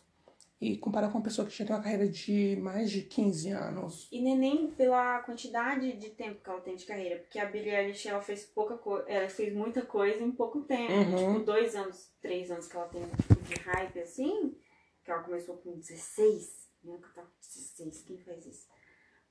e 0.58 0.78
comparar 0.78 1.08
com 1.10 1.18
uma 1.18 1.24
pessoa 1.24 1.46
que 1.46 1.54
já 1.54 1.66
tem 1.66 1.76
uma 1.76 1.82
carreira 1.82 2.08
de 2.08 2.56
mais 2.62 2.90
de 2.90 3.02
15 3.02 3.50
anos. 3.50 4.08
E 4.10 4.22
nem, 4.22 4.38
nem 4.38 4.70
pela 4.70 5.18
quantidade 5.18 5.92
de 5.98 6.08
tempo 6.10 6.40
que 6.42 6.48
ela 6.48 6.60
tem 6.62 6.76
de 6.76 6.86
carreira, 6.86 7.18
porque 7.18 7.38
a 7.38 7.44
Billie 7.44 7.74
Eilish 7.74 8.08
ela 8.08 8.22
fez 8.22 8.44
pouca 8.44 8.78
coisa, 8.78 9.06
ela 9.06 9.28
fez 9.28 9.52
muita 9.52 9.82
coisa 9.82 10.22
em 10.22 10.30
pouco 10.32 10.62
tempo. 10.62 10.92
Uhum. 10.94 11.34
Tipo, 11.34 11.44
dois 11.44 11.74
anos, 11.76 12.10
três 12.22 12.50
anos 12.50 12.68
que 12.68 12.76
ela 12.76 12.86
tem 12.88 13.02
tipo, 13.02 13.34
de 13.42 13.54
hype 13.54 13.98
assim, 14.00 14.56
que 15.04 15.10
ela 15.10 15.22
começou 15.24 15.56
com 15.58 15.72
16, 15.76 16.70
né? 16.84 16.96
Que 16.96 17.14
tá 17.14 17.20
com 17.22 17.28
16, 17.42 18.02
quem 18.06 18.16
faz 18.18 18.46
isso? 18.46 18.66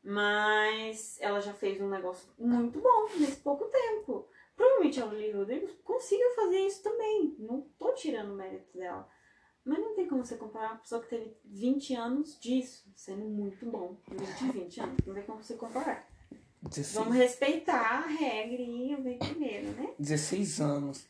Mas 0.03 1.17
ela 1.21 1.39
já 1.39 1.53
fez 1.53 1.79
um 1.79 1.89
negócio 1.89 2.29
muito 2.37 2.79
bom 2.79 3.07
nesse 3.19 3.37
pouco 3.37 3.65
tempo. 3.65 4.27
Provavelmente 4.55 4.99
a 4.99 5.05
Olivia 5.05 5.37
Rodrigo 5.37 5.67
consiga 5.83 6.23
fazer 6.35 6.59
isso 6.59 6.83
também. 6.83 7.35
Não 7.39 7.61
tô 7.77 7.93
tirando 7.93 8.31
o 8.31 8.35
mérito 8.35 8.77
dela. 8.77 9.07
Mas 9.63 9.79
não 9.79 9.95
tem 9.95 10.07
como 10.07 10.25
você 10.25 10.37
comparar 10.37 10.71
uma 10.71 10.79
pessoa 10.79 11.01
que 11.01 11.09
teve 11.09 11.37
20 11.45 11.95
anos 11.95 12.39
disso, 12.39 12.91
sendo 12.95 13.25
muito 13.25 13.63
bom. 13.65 13.95
Durante 14.07 14.51
20 14.51 14.81
anos. 14.81 14.97
Não 15.05 15.13
tem 15.13 15.23
como 15.23 15.43
você 15.43 15.53
comparar. 15.53 16.09
16, 16.63 16.93
Vamos 16.93 17.15
respeitar 17.15 18.03
a 18.03 18.07
regrinha 18.07 18.97
bem 18.97 19.17
primeiro, 19.17 19.71
né? 19.71 19.93
16 19.99 20.61
anos. 20.61 21.07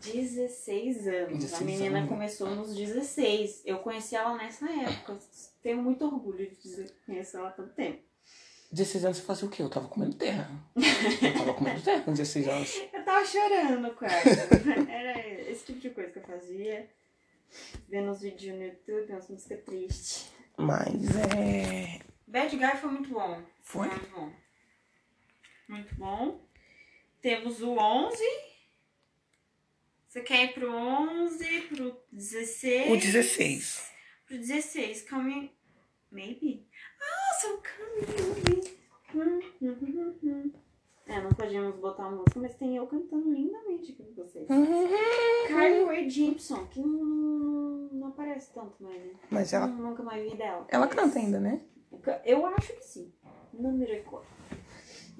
16 0.00 1.06
anos. 1.08 1.38
16 1.38 1.54
a 1.54 1.64
menina 1.64 1.98
anos. 1.98 2.10
começou 2.10 2.50
nos 2.50 2.74
16. 2.74 3.62
Eu 3.64 3.78
conheci 3.78 4.14
ela 4.14 4.36
nessa 4.36 4.70
época. 4.70 5.18
Tenho 5.62 5.82
muito 5.82 6.04
orgulho 6.04 6.48
de 6.48 6.56
dizer 6.56 6.90
que 6.90 7.06
conheço 7.06 7.36
ela 7.36 7.48
há 7.48 7.52
tanto 7.52 7.74
tempo. 7.74 8.02
16 8.74 9.04
anos 9.04 9.18
você 9.18 9.24
fazia 9.24 9.48
o 9.48 9.50
quê? 9.50 9.62
Eu 9.62 9.70
tava 9.70 9.86
comendo 9.86 10.16
terra. 10.16 10.50
Eu 10.74 11.32
tava 11.32 11.54
comendo 11.54 11.80
terra 11.80 12.02
com 12.02 12.12
16 12.12 12.48
anos. 12.48 12.82
Eu 12.92 13.04
tava 13.04 13.24
chorando 13.24 13.94
quarto. 13.94 14.28
Era 14.90 15.28
esse 15.48 15.66
tipo 15.66 15.78
de 15.78 15.90
coisa 15.90 16.10
que 16.10 16.18
eu 16.18 16.22
fazia. 16.24 16.90
Vendo 17.88 18.10
os 18.10 18.22
vídeos 18.22 18.56
no 18.56 18.64
YouTube, 18.64 19.12
umas 19.12 19.28
músicas 19.28 19.62
tristes. 19.64 20.32
Mas 20.56 21.16
é. 21.16 22.00
Bad 22.26 22.56
Guy 22.56 22.76
foi 22.80 22.90
muito 22.90 23.10
bom. 23.10 23.42
Foi? 23.62 23.86
Muito 23.86 24.10
bom. 24.10 24.32
Muito 25.68 25.94
bom. 25.94 26.40
Temos 27.20 27.62
o 27.62 27.76
11. 27.76 28.16
Você 30.08 30.20
quer 30.22 30.44
ir 30.44 30.54
pro 30.54 30.72
11, 30.72 31.60
pro 31.68 31.96
16? 32.10 32.90
O 32.90 32.96
16. 32.96 33.90
Pro 34.26 34.38
16, 34.38 35.08
Coming... 35.08 35.50
Maybe? 36.10 36.66
Ah, 37.00 37.34
são 37.40 37.60
Coming 37.60 37.84
Hum, 39.14 39.20
hum, 39.20 39.22
hum, 39.22 39.40
hum. 39.40 39.43
É, 41.06 41.20
não 41.20 41.30
podíamos 41.32 41.76
botar 41.76 42.06
a 42.06 42.10
música, 42.10 42.40
mas 42.40 42.54
tem 42.56 42.76
eu 42.76 42.86
cantando 42.86 43.30
lindamente 43.30 43.92
aqui 43.92 44.02
com 44.04 44.14
vocês. 44.22 44.48
Uhum. 44.48 44.88
Carly 45.48 45.84
Rae 45.84 46.08
Jepsen, 46.08 46.66
que 46.66 46.80
não, 46.80 46.88
não, 47.04 47.88
não 47.92 48.08
aparece 48.08 48.52
tanto 48.54 48.82
mais, 48.82 48.96
né? 49.04 49.12
Mas 49.30 49.52
ela, 49.52 49.66
Nun- 49.66 49.90
Nunca 49.90 50.02
mais 50.02 50.22
vi 50.30 50.36
dela. 50.36 50.66
ela 50.70 50.86
Mas- 50.86 50.94
canta 50.94 51.18
ainda, 51.18 51.38
né? 51.40 51.60
Eu 52.24 52.44
acho 52.46 52.72
que 52.74 52.82
sim. 52.84 53.12
Não 53.52 53.72
me 53.72 53.84
recordo. 53.84 54.26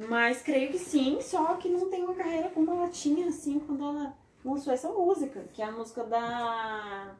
Mas 0.08 0.42
creio 0.42 0.70
que 0.72 0.78
sim, 0.78 1.20
só 1.20 1.54
que 1.56 1.68
não 1.68 1.88
tem 1.88 2.02
uma 2.02 2.14
carreira 2.14 2.48
como 2.50 2.70
ela 2.70 2.88
tinha, 2.88 3.28
assim, 3.28 3.60
quando 3.60 3.84
ela 3.84 4.16
lançou 4.44 4.72
essa 4.72 4.90
música, 4.90 5.44
que 5.52 5.62
é 5.62 5.66
a 5.66 5.70
música 5.72 6.02
da. 6.04 7.16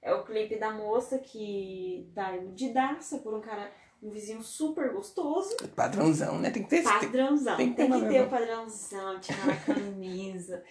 É 0.00 0.14
o 0.14 0.24
clipe 0.24 0.56
da 0.58 0.70
moça 0.72 1.18
que 1.18 2.10
dá 2.14 2.36
iludidaça 2.36 3.18
por 3.18 3.34
um 3.34 3.40
cara, 3.40 3.72
um 4.02 4.10
vizinho 4.10 4.42
super 4.42 4.92
gostoso. 4.92 5.56
Padrãozão, 5.76 6.38
né? 6.38 6.50
Tem 6.50 6.62
que 6.64 6.68
ter. 6.70 6.82
tem- 6.82 6.92
Padrãozão. 6.92 7.56
tem 7.56 7.72
Tem 7.72 7.86
que 7.90 7.92
que, 7.98 8.00
ter 8.06 8.08
ter 8.12 8.20
o 8.22 8.28
padrãozão, 8.28 9.20
tirar 9.20 9.48
a 9.50 9.56
camisa. 9.64 10.62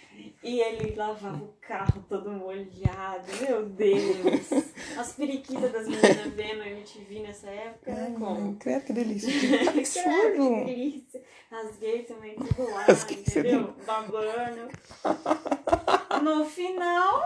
e 0.44 0.60
ele 0.60 0.96
lavava 0.96 1.44
o 1.44 1.54
carro 1.62 2.04
todo 2.10 2.30
molhado. 2.30 3.26
Meu 3.42 3.66
Deus. 3.70 4.52
As 4.98 5.14
periquitas 5.14 5.72
das 5.72 5.88
meninas 5.88 6.34
vendo 6.36 6.64
MTV 6.64 7.20
nessa 7.22 7.48
época. 7.50 7.94
Ai, 7.94 8.12
como? 8.12 8.42
mãe, 8.42 8.56
credo 8.56 8.86
que 8.86 8.94
delícia. 8.94 9.30
Que 9.32 9.48
Credo, 9.48 9.74
que 9.74 10.00
absurdo. 10.00 10.66
delícia. 10.66 11.22
As 11.52 11.76
gays 11.78 12.08
também 12.08 12.36
tudo 12.36 12.70
lá, 12.72 12.86
entendeu? 12.90 13.74
Babando. 13.86 14.70
No 16.22 16.46
final, 16.46 17.24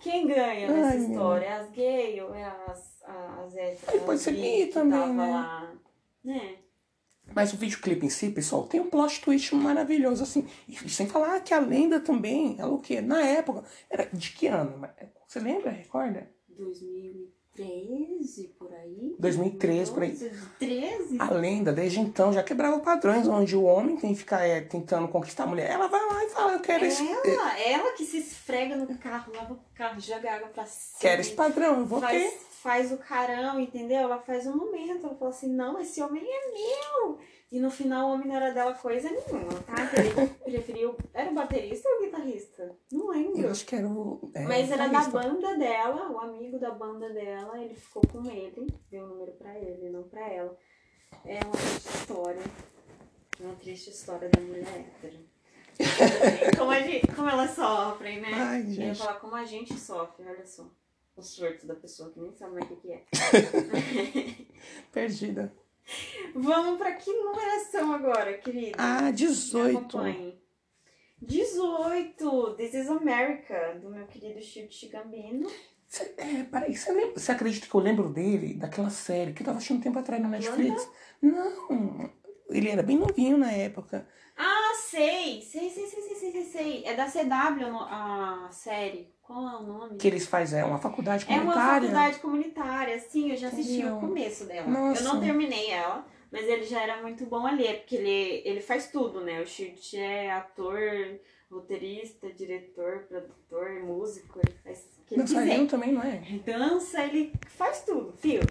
quem 0.00 0.26
ganha 0.26 0.66
nessa 0.68 0.88
Ai, 0.88 0.98
meu. 0.98 1.10
história? 1.10 1.56
As 1.60 1.70
gays 1.70 2.22
ou 2.22 2.34
é 2.34 2.44
as, 2.66 2.91
as 3.04 3.56
héteras? 3.56 3.88
Aí 3.88 4.00
pode 4.00 4.20
ser 4.20 4.32
que 4.32 4.66
também, 4.68 5.12
né? 5.12 5.30
lá? 5.30 5.74
Né? 6.24 6.58
Mas 7.34 7.52
o 7.52 7.56
videoclipe 7.56 8.04
em 8.04 8.10
si, 8.10 8.30
pessoal, 8.30 8.66
tem 8.66 8.80
um 8.80 8.90
plot 8.90 9.20
twist 9.20 9.54
maravilhoso, 9.54 10.22
assim. 10.22 10.46
E 10.68 10.76
sem 10.88 11.06
falar 11.06 11.40
que 11.40 11.54
a 11.54 11.60
lenda 11.60 12.00
também, 12.00 12.56
ela 12.58 12.72
o 12.72 12.80
quê? 12.80 13.00
Na 13.00 13.22
época, 13.22 13.64
era 13.88 14.08
de 14.12 14.32
que 14.32 14.46
ano? 14.48 14.86
Você 15.26 15.40
lembra? 15.40 15.70
Recorda? 15.70 16.30
2013, 17.54 18.48
por 18.58 18.72
aí. 18.72 19.14
2013, 19.18 19.92
por 19.92 20.02
aí. 20.02 20.16
2013? 20.16 21.16
A 21.18 21.30
lenda, 21.30 21.72
desde 21.72 22.00
então, 22.00 22.32
já 22.32 22.42
quebrava 22.42 22.80
padrões 22.80 23.28
onde 23.28 23.54
o 23.54 23.64
homem 23.64 23.96
tem 23.96 24.14
que 24.14 24.20
ficar 24.20 24.40
é, 24.46 24.62
tentando 24.62 25.06
conquistar 25.08 25.44
a 25.44 25.46
mulher. 25.46 25.70
Ela 25.70 25.86
vai 25.86 26.00
lá 26.00 26.24
e 26.24 26.30
fala, 26.30 26.52
eu 26.54 26.60
quero 26.60 26.84
esse, 26.84 27.06
Ela, 27.06 27.60
ela 27.60 27.92
que 27.92 28.04
se 28.04 28.18
esfrega 28.18 28.76
no 28.76 28.86
carro, 28.98 29.32
lava 29.34 29.52
o 29.52 29.60
carro, 29.74 30.00
joga 30.00 30.32
água 30.32 30.48
pra 30.48 30.64
cima. 30.64 31.00
quero 31.00 31.20
esse 31.20 31.32
padrão, 31.32 31.80
eu 31.80 31.86
vou 31.86 32.00
faz, 32.00 32.22
ter. 32.22 32.38
faz 32.62 32.92
o 32.92 32.96
carão, 32.96 33.60
entendeu? 33.60 33.98
Ela 33.98 34.18
faz 34.18 34.46
um 34.46 34.56
momento, 34.56 35.06
ela 35.06 35.14
fala 35.14 35.30
assim, 35.30 35.48
não, 35.48 35.78
esse 35.78 36.00
homem 36.00 36.22
é 36.24 36.52
meu. 36.52 37.18
E 37.52 37.60
no 37.60 37.70
final 37.70 38.08
o 38.08 38.12
homem 38.14 38.28
não 38.28 38.36
era 38.36 38.50
dela 38.50 38.72
coisa 38.72 39.10
nenhuma, 39.10 39.52
tá? 39.66 39.74
Ele 39.94 40.26
preferiu. 40.42 40.96
Era 41.12 41.30
o 41.30 41.34
baterista 41.34 41.86
ou 41.86 41.98
o 41.98 42.04
guitarrista? 42.04 42.74
Não 42.90 43.08
lembro. 43.10 43.38
Eu 43.42 43.50
acho 43.50 43.66
que 43.66 43.76
era 43.76 43.86
o. 43.86 44.30
é, 44.34 44.42
Mas 44.44 44.70
era 44.70 44.88
da 44.88 45.04
banda 45.08 45.58
dela, 45.58 46.10
o 46.10 46.18
amigo 46.18 46.58
da 46.58 46.70
banda 46.70 47.10
dela, 47.12 47.62
ele 47.62 47.74
ficou 47.74 48.00
com 48.10 48.24
ele, 48.30 48.66
deu 48.90 49.04
o 49.04 49.08
número 49.08 49.32
pra 49.32 49.54
ele, 49.58 49.90
não 49.90 50.04
pra 50.04 50.26
ela. 50.30 50.56
É 51.26 51.40
uma 51.44 51.52
triste 51.52 51.88
história. 51.90 52.42
Uma 53.38 53.54
triste 53.56 53.90
história 53.90 54.30
da 54.30 54.40
mulher 54.40 54.66
hétero. 55.02 55.18
como, 56.56 56.70
a 56.70 56.80
gente, 56.80 57.06
como 57.14 57.28
elas 57.28 57.50
sofrem, 57.50 58.20
né? 58.22 58.30
Ai, 58.32 58.62
Eu 58.62 58.66
ia 58.66 58.72
gente. 58.72 58.98
falar 58.98 59.20
como 59.20 59.34
a 59.34 59.44
gente 59.44 59.78
sofre, 59.78 60.24
olha 60.26 60.46
só. 60.46 60.70
O 61.14 61.20
surto 61.20 61.66
da 61.66 61.74
pessoa 61.74 62.10
que 62.10 62.18
nem 62.18 62.32
sabe 62.32 62.54
mais 62.54 62.70
o 62.70 62.76
que 62.76 62.92
é. 62.92 63.04
Perdida. 64.90 65.52
Vamos 66.34 66.78
pra 66.78 66.92
que 66.92 67.12
numeração 67.12 67.92
agora, 67.92 68.38
querida? 68.38 68.76
Ah, 68.78 69.02
Me 69.02 69.12
18. 69.12 69.78
acompanhe. 69.78 70.40
18, 71.20 72.54
This 72.56 72.74
is 72.74 72.88
America, 72.88 73.78
do 73.80 73.90
meu 73.90 74.06
querido 74.06 74.40
Chico 74.42 74.92
Gambino. 74.92 75.48
Cê, 75.86 76.14
é, 76.16 76.44
peraí, 76.44 76.74
você, 76.74 76.90
lembra, 76.90 77.20
você 77.20 77.32
acredita 77.32 77.66
que 77.66 77.74
eu 77.74 77.80
lembro 77.80 78.08
dele, 78.08 78.54
daquela 78.54 78.88
série 78.90 79.32
que 79.32 79.42
eu 79.42 79.46
tava 79.46 79.58
um 79.70 79.80
tempo 79.80 79.98
atrás 79.98 80.22
na 80.22 80.28
Netflix? 80.28 80.88
Não, 81.20 82.10
ele 82.48 82.70
era 82.70 82.82
bem 82.82 82.98
novinho 82.98 83.36
na 83.36 83.52
época. 83.52 84.08
Sei! 84.92 85.40
Sei, 85.40 85.70
sei, 85.70 85.86
sei, 85.88 86.02
sei, 86.02 86.14
sei, 86.16 86.32
sei, 86.32 86.44
sei. 86.44 86.84
É 86.84 86.94
da 86.94 87.06
CW 87.06 87.78
a 87.88 88.50
série. 88.52 89.10
Qual 89.22 89.48
é 89.48 89.56
o 89.56 89.62
nome? 89.62 89.96
Que 89.96 90.06
eles 90.06 90.26
fazem 90.26 90.60
é, 90.60 90.64
uma 90.66 90.76
faculdade 90.76 91.24
É 91.26 91.32
uma 91.32 91.40
comunitária. 91.54 91.80
faculdade 91.88 92.18
comunitária, 92.18 92.98
sim, 92.98 93.30
eu 93.30 93.36
já 93.38 93.48
assisti 93.48 93.78
Entendeu? 93.78 93.96
o 93.96 94.00
começo 94.00 94.44
dela. 94.44 94.66
Nossa. 94.66 95.02
Eu 95.02 95.14
não 95.14 95.20
terminei 95.20 95.70
ela, 95.70 96.04
mas 96.30 96.46
ele 96.46 96.64
já 96.64 96.82
era 96.82 97.00
muito 97.00 97.24
bom 97.24 97.46
ali, 97.46 97.66
é 97.66 97.72
porque 97.72 97.96
ele, 97.96 98.42
ele 98.44 98.60
faz 98.60 98.88
tudo, 98.88 99.22
né? 99.22 99.40
O 99.40 99.46
Shield 99.46 99.96
é 99.96 100.30
ator, 100.30 100.78
roteirista, 101.50 102.30
diretor, 102.30 103.06
produtor, 103.08 103.82
músico, 103.82 104.40
ele 104.46 104.54
faz 104.62 104.78
o 104.98 105.04
que 105.06 105.14
ele 105.14 105.22
quiser. 105.22 105.40
Dançarino 105.40 105.68
também, 105.68 105.92
não 105.92 106.02
é? 106.02 106.20
dança, 106.44 107.02
ele 107.02 107.32
faz 107.48 107.82
tudo, 107.82 108.12
fio. 108.18 108.42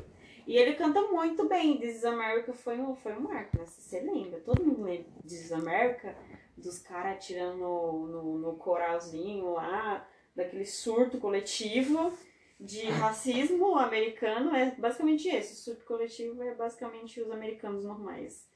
E 0.45 0.57
ele 0.57 0.73
canta 0.73 1.01
muito 1.03 1.47
bem. 1.47 1.77
This 1.77 1.97
is 1.97 2.05
America 2.05 2.53
foi 2.53 2.79
um, 2.79 2.95
foi 2.95 3.13
um 3.13 3.21
marco, 3.21 3.57
né? 3.57 3.65
Você 3.65 3.99
lembra, 3.99 4.39
todo 4.39 4.63
mundo 4.63 4.83
lembra 4.83 5.05
This 5.21 5.45
is 5.45 5.51
America, 5.51 6.15
dos 6.57 6.79
caras 6.79 7.13
atirando 7.13 7.57
no, 7.57 8.07
no, 8.07 8.37
no 8.39 8.55
coralzinho 8.55 9.53
lá, 9.53 10.07
daquele 10.35 10.65
surto 10.65 11.17
coletivo 11.17 12.11
de 12.59 12.85
racismo 12.91 13.77
americano. 13.77 14.55
É 14.55 14.71
basicamente 14.71 15.27
esse. 15.27 15.53
O 15.53 15.57
surto 15.57 15.85
coletivo 15.85 16.41
é 16.43 16.53
basicamente 16.53 17.21
os 17.21 17.31
americanos 17.31 17.83
normais. 17.83 18.49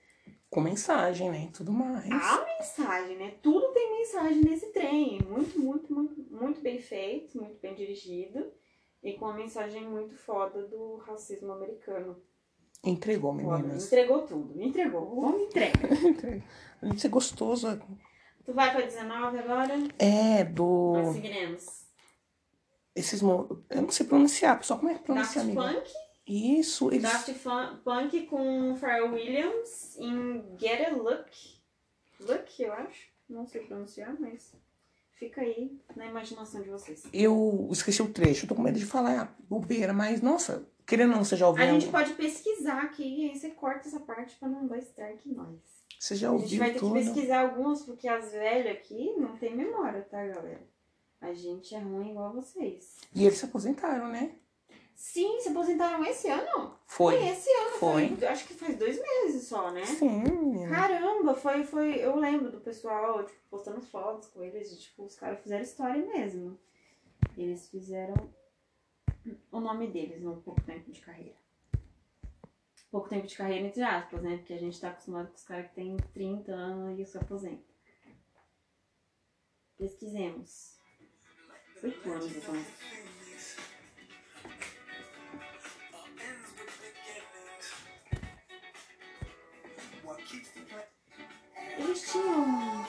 Com 0.49 0.61
mensagem, 0.61 1.29
né? 1.29 1.49
Tudo 1.53 1.71
mais. 1.71 2.09
A 2.09 2.45
mensagem, 2.45 3.17
né? 3.17 3.33
Tudo 3.41 3.73
tem 3.73 3.91
mensagem 3.97 4.41
nesse 4.41 4.67
trem. 4.71 5.19
Muito, 5.27 5.59
muito, 5.59 5.93
muito, 5.93 6.15
muito 6.31 6.61
bem 6.61 6.79
feito, 6.79 7.37
muito 7.37 7.59
bem 7.59 7.75
dirigido. 7.75 8.51
E 9.03 9.13
com 9.13 9.25
uma 9.25 9.33
mensagem 9.35 9.87
muito 9.87 10.15
foda 10.15 10.63
do 10.67 10.97
racismo 10.97 11.51
americano. 11.51 12.17
Entregou, 12.83 13.33
meninas. 13.33 13.85
Entregou 13.87 14.23
tudo. 14.23 14.61
Entregou. 14.61 15.01
O 15.03 15.25
homem 15.25 15.45
entrega. 15.45 15.79
Além 16.81 16.95
de 16.95 17.01
ser 17.01 17.09
gostoso. 17.09 17.79
Tu 18.45 18.53
vai 18.53 18.71
pra 18.71 18.81
19 18.85 19.39
agora? 19.39 19.73
É, 19.97 20.43
Nós 20.43 20.53
do. 20.53 21.11
seguiremos. 21.13 21.85
Esses. 22.95 23.21
mo- 23.21 23.63
Eu 23.69 23.81
não 23.83 23.89
sei 23.91 24.05
pronunciar, 24.05 24.57
pessoal. 24.57 24.79
Como 24.79 24.91
é 24.91 24.95
que 24.95 25.03
pronuncia, 25.03 25.41
Daft 25.43 25.57
amiga? 25.59 25.79
Punk. 25.81 25.93
Isso, 26.27 26.89
eles. 26.91 27.01
Daft 27.03 27.33
Punk 27.83 28.25
com 28.27 28.75
Pharrell 28.75 29.11
Williams 29.13 29.97
em 29.99 30.43
Get 30.59 30.87
a 30.87 30.91
Look. 30.95 31.29
Look, 32.19 32.59
eu 32.61 32.73
acho. 32.73 33.07
Não 33.27 33.45
sei 33.47 33.61
pronunciar, 33.63 34.15
mas 34.19 34.53
fica 35.15 35.41
aí 35.41 35.79
na 35.95 36.05
imaginação 36.05 36.61
de 36.61 36.69
vocês. 36.69 37.03
Eu 37.11 37.67
esqueci 37.71 38.01
o 38.01 38.11
trecho, 38.11 38.45
eu 38.45 38.49
tô 38.49 38.55
com 38.55 38.61
medo 38.61 38.77
de 38.77 38.85
falar 38.85 39.35
bobeira, 39.49 39.93
mas 39.93 40.21
nossa, 40.21 40.67
querendo 40.85 41.11
ou 41.11 41.17
não, 41.17 41.23
você 41.23 41.35
já 41.35 41.47
ouviu? 41.47 41.63
A 41.63 41.67
gente 41.67 41.87
pode 41.87 42.13
pesquisar 42.13 42.83
aqui 42.83 43.29
aí 43.29 43.37
você 43.37 43.49
corta 43.49 43.87
essa 43.87 43.99
parte 43.99 44.35
pra 44.37 44.47
não 44.47 44.67
dar 44.67 44.77
strike 44.79 45.29
nós. 45.33 45.59
Você 45.99 46.15
já 46.15 46.29
A 46.29 46.31
gente 46.33 46.41
ouviu 46.43 46.59
vai 46.59 46.73
ter 46.73 46.79
que 46.79 46.91
pesquisar 46.91 47.41
alguns, 47.41 47.83
porque 47.83 48.07
as 48.07 48.31
velhas 48.31 48.75
aqui 48.75 49.15
não 49.17 49.37
tem 49.37 49.55
memória, 49.55 50.01
tá, 50.03 50.25
galera? 50.27 50.61
A 51.21 51.33
gente 51.33 51.73
é 51.73 51.79
ruim 51.79 52.11
igual 52.11 52.33
vocês. 52.33 52.97
E 53.13 53.25
eles 53.25 53.37
se 53.37 53.45
aposentaram, 53.45 54.09
né? 54.09 54.35
Sim, 54.95 55.41
se 55.41 55.49
aposentaram 55.49 56.03
esse 56.05 56.29
ano? 56.29 56.73
Foi. 56.87 57.15
esse 57.27 57.49
ano, 57.49 57.71
Foi. 57.77 58.15
foi. 58.15 58.27
Acho 58.27 58.47
que 58.47 58.53
faz 58.53 58.77
dois 58.77 58.97
meses 58.99 59.43
só, 59.47 59.69
né? 59.71 59.85
Sim. 59.85 60.69
Caramba, 60.69 61.35
foi, 61.35 61.63
foi. 61.65 61.95
Eu 61.95 62.15
lembro 62.15 62.49
do 62.49 62.61
pessoal, 62.61 63.23
tipo, 63.25 63.37
postando 63.49 63.81
fotos 63.81 64.29
com 64.29 64.41
eles, 64.41 64.69
de, 64.69 64.79
tipo, 64.79 65.03
os 65.03 65.15
caras 65.15 65.41
fizeram 65.41 65.63
história 65.63 66.03
mesmo. 66.05 66.57
Eles 67.37 67.67
fizeram 67.69 68.15
o 69.51 69.59
nome 69.59 69.87
deles 69.87 70.21
num 70.21 70.39
pouco 70.41 70.61
tempo 70.61 70.89
de 70.89 71.01
carreira. 71.01 71.35
Pouco 72.89 73.09
tempo 73.09 73.27
de 73.27 73.35
carreira, 73.35 73.67
entre 73.67 73.83
aspas, 73.83 74.21
né? 74.21 74.37
Porque 74.37 74.53
a 74.53 74.59
gente 74.59 74.79
tá 74.79 74.89
acostumado 74.89 75.27
com 75.27 75.35
os 75.35 75.43
caras 75.43 75.67
que 75.67 75.75
têm 75.75 75.97
30 76.13 76.53
anos 76.53 76.97
e 76.97 77.05
se 77.05 77.17
aposentam. 77.17 77.75
Pesquisemos. 79.77 80.77
Oito 81.83 82.09
anos, 82.09 82.33
então. 82.33 82.55
Eles 91.77 92.11
tinham. 92.11 92.85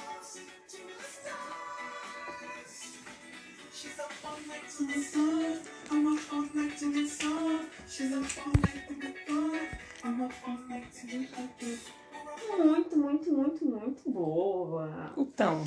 Muito, 12.56 12.98
muito, 12.98 13.32
muito, 13.32 13.64
muito 13.64 14.11
boa. 14.11 15.12
Então, 15.16 15.64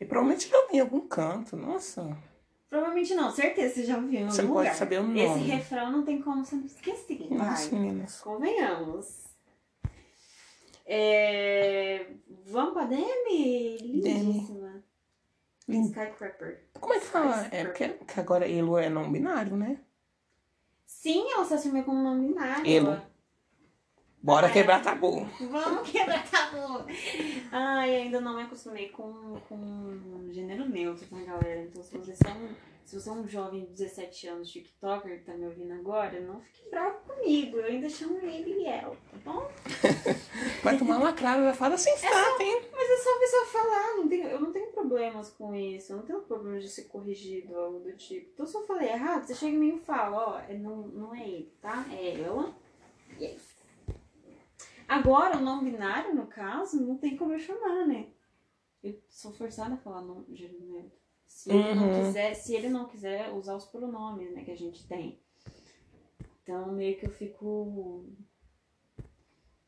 e 0.00 0.04
provavelmente 0.04 0.48
já 0.48 0.56
ouvi 0.58 0.76
em 0.76 0.80
algum 0.80 1.00
canto, 1.00 1.56
nossa. 1.56 2.16
Provavelmente 2.70 3.14
não, 3.14 3.30
certeza 3.30 3.74
você 3.74 3.84
já 3.84 3.96
ouviu 3.96 4.20
em 4.20 4.24
Você 4.26 4.40
algum 4.40 4.54
não 4.54 4.60
pode 4.62 4.68
lugar. 4.68 4.78
saber 4.78 5.00
o 5.00 5.16
Esse 5.16 5.28
nome. 5.28 5.42
refrão 5.50 5.92
não 5.92 6.04
tem 6.04 6.22
como 6.22 6.44
você 6.44 6.56
não 6.56 6.64
esquecer. 6.64 7.26
Nossa, 7.30 7.74
meninas. 7.74 8.20
Convenhamos. 8.20 9.24
É... 10.94 12.06
Vamos 12.44 12.74
pra 12.74 12.84
Demi? 12.84 13.78
Lindíssima. 13.78 14.84
Lindo. 15.66 15.88
Skycrapper. 15.88 16.66
Como 16.78 16.92
é 16.92 17.00
que 17.00 17.06
fala? 17.06 17.48
É 17.50 17.64
porque 17.64 17.88
que 17.88 18.20
agora 18.20 18.46
Elo 18.46 18.76
é 18.76 18.90
não 18.90 19.10
binário, 19.10 19.56
né? 19.56 19.80
Sim, 20.84 21.32
ela 21.32 21.46
se 21.46 21.54
assumiu 21.54 21.82
como 21.84 22.02
não 22.02 22.20
binária. 22.20 22.70
Elo. 22.70 23.00
Bora 24.22 24.50
quebrar 24.50 24.82
tabu. 24.82 25.26
Vamos 25.50 25.88
quebrar 25.90 26.30
tabu. 26.30 26.84
Ai, 27.50 27.96
ainda 27.96 28.20
não 28.20 28.36
me 28.36 28.42
acostumei 28.42 28.90
com, 28.90 29.40
com 29.48 30.28
gênero 30.30 30.68
neutro, 30.68 31.06
tá, 31.06 31.16
galera? 31.22 31.62
Então, 31.62 31.82
se 31.82 31.96
vocês 31.96 32.18
são, 32.18 32.36
se 32.84 32.98
você 32.98 33.08
é 33.08 33.12
um 33.12 33.26
jovem 33.26 33.64
de 33.64 33.72
17 33.72 34.28
anos, 34.28 34.50
tiktoker, 34.50 35.18
que 35.18 35.24
tá 35.24 35.34
me 35.34 35.46
ouvindo 35.46 35.72
agora, 35.72 36.20
não 36.20 36.40
fique 36.40 36.68
bravo 36.68 36.98
comigo. 37.06 37.58
Eu 37.58 37.66
ainda 37.66 37.88
chamo 37.88 38.18
ele 38.18 38.60
e 38.60 38.66
ela, 38.66 38.96
tá 39.10 39.18
bom? 39.24 39.50
Vai 40.62 40.78
tomar 40.78 40.98
uma 40.98 41.12
crava, 41.12 41.42
vai 41.42 41.54
falar 41.54 41.76
sem 41.76 41.96
stata, 41.96 42.42
hein? 42.42 42.62
Mas 42.72 42.90
é 42.90 42.96
só 42.96 43.16
a 43.16 43.18
pessoa 43.18 43.46
falar, 43.46 43.96
não 43.96 44.08
tenho, 44.08 44.28
eu 44.28 44.40
não 44.40 44.52
tenho 44.52 44.70
problemas 44.72 45.30
com 45.30 45.54
isso, 45.54 45.92
eu 45.92 45.96
não 45.98 46.04
tenho 46.04 46.20
problemas 46.22 46.62
de 46.62 46.70
ser 46.70 46.84
corrigido 46.84 47.54
ou 47.54 47.60
algo 47.60 47.80
do 47.80 47.92
tipo. 47.96 48.30
Então, 48.32 48.46
se 48.46 48.56
eu 48.56 48.66
falei 48.66 48.88
errado, 48.88 49.24
você 49.24 49.34
chega 49.34 49.56
em 49.56 49.58
mim 49.58 49.76
e 49.76 49.84
fala, 49.84 50.16
ó, 50.16 50.40
é, 50.40 50.56
não, 50.56 50.88
não 50.88 51.14
é 51.14 51.26
ele, 51.26 51.52
tá? 51.60 51.84
É 51.90 52.20
ela. 52.20 52.54
E 53.18 53.26
é 53.26 53.34
isso. 53.34 53.52
Agora, 54.88 55.38
o 55.38 55.40
não 55.40 55.64
binário, 55.64 56.14
no 56.14 56.26
caso, 56.26 56.80
não 56.80 56.98
tem 56.98 57.16
como 57.16 57.32
eu 57.32 57.38
chamar, 57.38 57.86
né? 57.86 58.08
Eu 58.82 59.00
sou 59.08 59.32
forçada 59.32 59.74
a 59.74 59.78
falar 59.78 60.02
não, 60.02 60.24
gênero 60.32 60.64
neutro. 60.66 61.02
Se 61.32 61.50
ele, 61.50 61.74
não 61.74 61.88
Uhum. 61.88 62.04
quiser, 62.04 62.34
se 62.34 62.54
ele 62.54 62.68
não 62.68 62.86
quiser 62.88 63.30
usar 63.32 63.56
os 63.56 63.64
pronomes, 63.64 64.32
né, 64.32 64.44
que 64.44 64.50
a 64.50 64.56
gente 64.56 64.86
tem. 64.86 65.18
Então, 66.42 66.70
meio 66.72 66.96
que 66.98 67.06
eu 67.06 67.10
fico... 67.10 68.06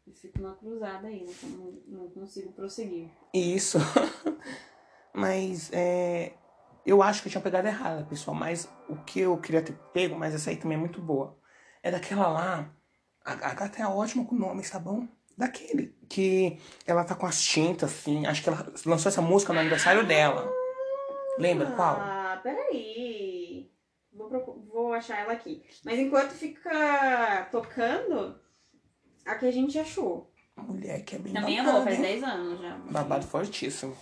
Eu 0.07 0.13
fico 0.15 0.41
na 0.41 0.55
cruzada 0.55 1.09
aí, 1.09 1.25
né? 1.25 1.33
não, 1.43 1.73
não 2.03 2.11
consigo 2.11 2.53
prosseguir. 2.53 3.09
Isso. 3.33 3.79
Mas 5.13 5.71
é, 5.73 6.35
Eu 6.85 7.03
acho 7.03 7.23
que 7.23 7.29
eu 7.29 7.31
tinha 7.33 7.41
pegado 7.43 7.67
errada, 7.67 8.05
pessoal, 8.05 8.37
mas 8.37 8.69
o 8.89 8.97
que 8.97 9.21
eu 9.21 9.39
queria 9.39 9.63
ter 9.63 9.73
pego, 9.93 10.15
mas 10.17 10.35
essa 10.35 10.51
aí 10.51 10.57
também 10.57 10.77
é 10.77 10.81
muito 10.81 11.01
boa. 11.01 11.39
É 11.83 11.91
daquela 11.91 12.29
lá. 12.29 12.71
A, 13.25 13.33
a 13.33 13.55
gata 13.55 13.81
é 13.83 13.87
ótima 13.87 14.25
com 14.27 14.35
nomes, 14.35 14.69
tá 14.71 14.79
bom? 14.79 15.09
Daquele 15.39 15.97
que 16.09 16.59
ela 16.87 17.03
tá 17.05 17.15
com 17.15 17.25
as 17.27 17.41
tintas, 17.43 17.91
assim. 17.91 18.27
Acho 18.27 18.43
que 18.43 18.49
ela 18.51 18.71
lançou 18.85 19.09
essa 19.09 19.23
música 19.23 19.53
no 19.55 19.61
aniversário 19.61 20.07
dela. 20.07 20.53
Lembra 21.39 21.71
qual? 21.73 21.97
Ah, 22.01 22.41
peraí. 22.43 23.71
Vou, 24.13 24.67
vou 24.73 24.93
achar 24.93 25.21
ela 25.21 25.33
aqui. 25.33 25.65
Mas 25.85 25.99
enquanto 25.99 26.31
fica 26.31 27.49
tocando, 27.51 28.39
a 29.27 29.35
que 29.35 29.47
a 29.47 29.51
gente 29.51 29.79
achou. 29.79 30.33
Mulher 30.57 31.05
que 31.05 31.17
é 31.17 31.19
bem 31.19 31.33
Também 31.33 31.59
é 31.59 31.63
babado, 31.63 31.79
boa, 31.79 31.85
faz 31.85 31.97
hein? 31.97 32.03
10 32.03 32.23
anos 32.23 32.61
já. 32.61 32.77
Babado 32.91 33.27
fortíssimo. 33.27 33.97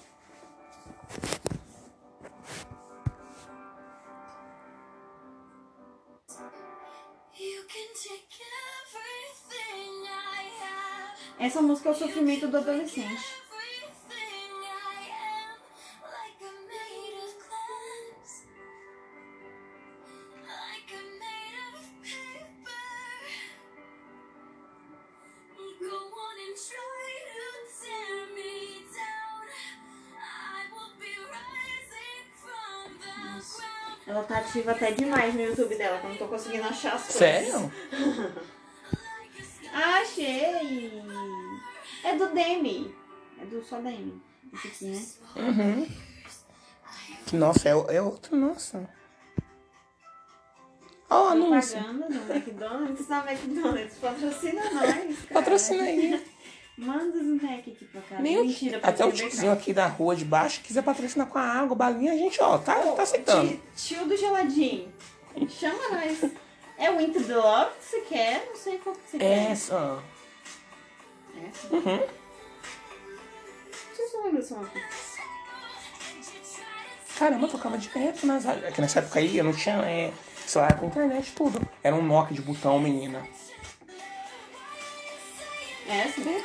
Essa 11.38 11.61
música 11.61 11.88
é 11.88 11.92
o 11.92 11.95
sofrimento 11.95 12.47
do 12.47 12.57
adolescente. 12.57 13.41
Ela 34.12 34.25
tá 34.25 34.40
ativa 34.40 34.72
até 34.72 34.92
demais 34.92 35.33
no 35.33 35.40
YouTube 35.40 35.75
dela, 35.75 35.98
que 35.98 36.05
eu 36.05 36.11
não 36.11 36.16
tô 36.18 36.29
conseguindo 36.29 36.64
achar 36.64 36.96
as 36.96 37.05
coisas. 37.05 37.18
Sério? 37.18 37.72
Achei! 39.72 41.03
É 42.05 42.14
do 42.14 42.27
Demi. 42.29 42.94
É 43.40 43.46
do 43.46 43.64
só 43.64 43.81
Demi. 43.81 44.20
Esse 44.53 44.68
aqui, 44.68 44.85
né? 44.85 45.07
Uhum. 45.37 45.88
Nossa, 47.33 47.70
é, 47.70 47.72
é 47.96 48.03
outro, 48.03 48.37
nossa. 48.37 48.87
Ó, 51.09 51.25
o 51.25 51.29
anúncio. 51.29 51.83
Propaganda 51.83 52.09
do 52.11 52.33
McDonald's. 52.35 53.09
Na 53.09 53.33
McDonald's 53.33 53.94
patrocina 53.94 54.62
nós. 54.62 54.83
Cara. 54.83 55.14
Patrocina 55.33 55.85
aí. 55.85 56.22
Manda 56.83 57.16
os 57.18 57.42
Mac 57.42 57.61
aqui 57.61 57.85
pra 57.92 58.01
cá. 58.03 58.18
Nem 58.18 58.45
Mentira, 58.45 58.81
até 58.83 59.05
o 59.05 59.09
é 59.09 59.12
tiozinho 59.12 59.53
aqui 59.53 59.73
da 59.73 59.87
rua 59.87 60.16
de 60.16 60.25
baixo 60.25 60.61
quiser 60.62 60.83
patrocinar 60.83 61.29
com 61.29 61.38
a 61.38 61.42
água, 61.42 61.77
balinha, 61.77 62.12
a 62.12 62.16
gente, 62.16 62.42
ó, 62.42 62.59
tá, 62.59 62.75
tá 62.75 63.03
aceitando. 63.03 63.49
Tio, 63.49 63.61
tio 63.77 64.07
do 64.07 64.16
geladinho. 64.16 64.92
Chama 65.49 65.88
nós. 65.90 66.31
É 66.77 66.90
o 66.90 67.01
Into 67.01 67.23
the 67.23 67.37
Love 67.37 67.71
que 67.79 67.85
você 67.85 68.01
quer? 68.01 68.47
Não 68.49 68.57
sei 68.57 68.79
qual 68.79 68.97
que 68.97 69.11
você 69.11 69.18
quer. 69.18 69.51
Essa. 69.53 70.03
Essa? 71.49 71.75
Uhum. 71.75 72.01
Não 72.01 73.97
sei 73.97 74.07
se 74.07 74.16
eu 74.16 74.23
lembro 74.25 74.40
dessa 74.40 74.57
música. 74.57 74.81
Caramba, 77.18 77.47
eu 77.47 77.51
tocava 77.51 77.79
direto 77.79 78.27
nas 78.27 78.45
rádios. 78.45 78.64
É 78.64 78.73
que 78.73 78.81
nessa 78.81 78.99
época 78.99 79.21
aí 79.21 79.38
eu 79.38 79.45
não 79.45 79.53
tinha 79.53 79.77
é, 79.83 80.12
celular 80.45 80.77
com 80.79 80.87
internet 80.87 81.33
tudo. 81.33 81.61
Era 81.83 81.95
um 81.95 82.03
Nokia 82.03 82.35
de 82.35 82.42
botão, 82.42 82.81
menina. 82.81 83.25
Essa? 85.88 86.21
Eu 86.21 86.42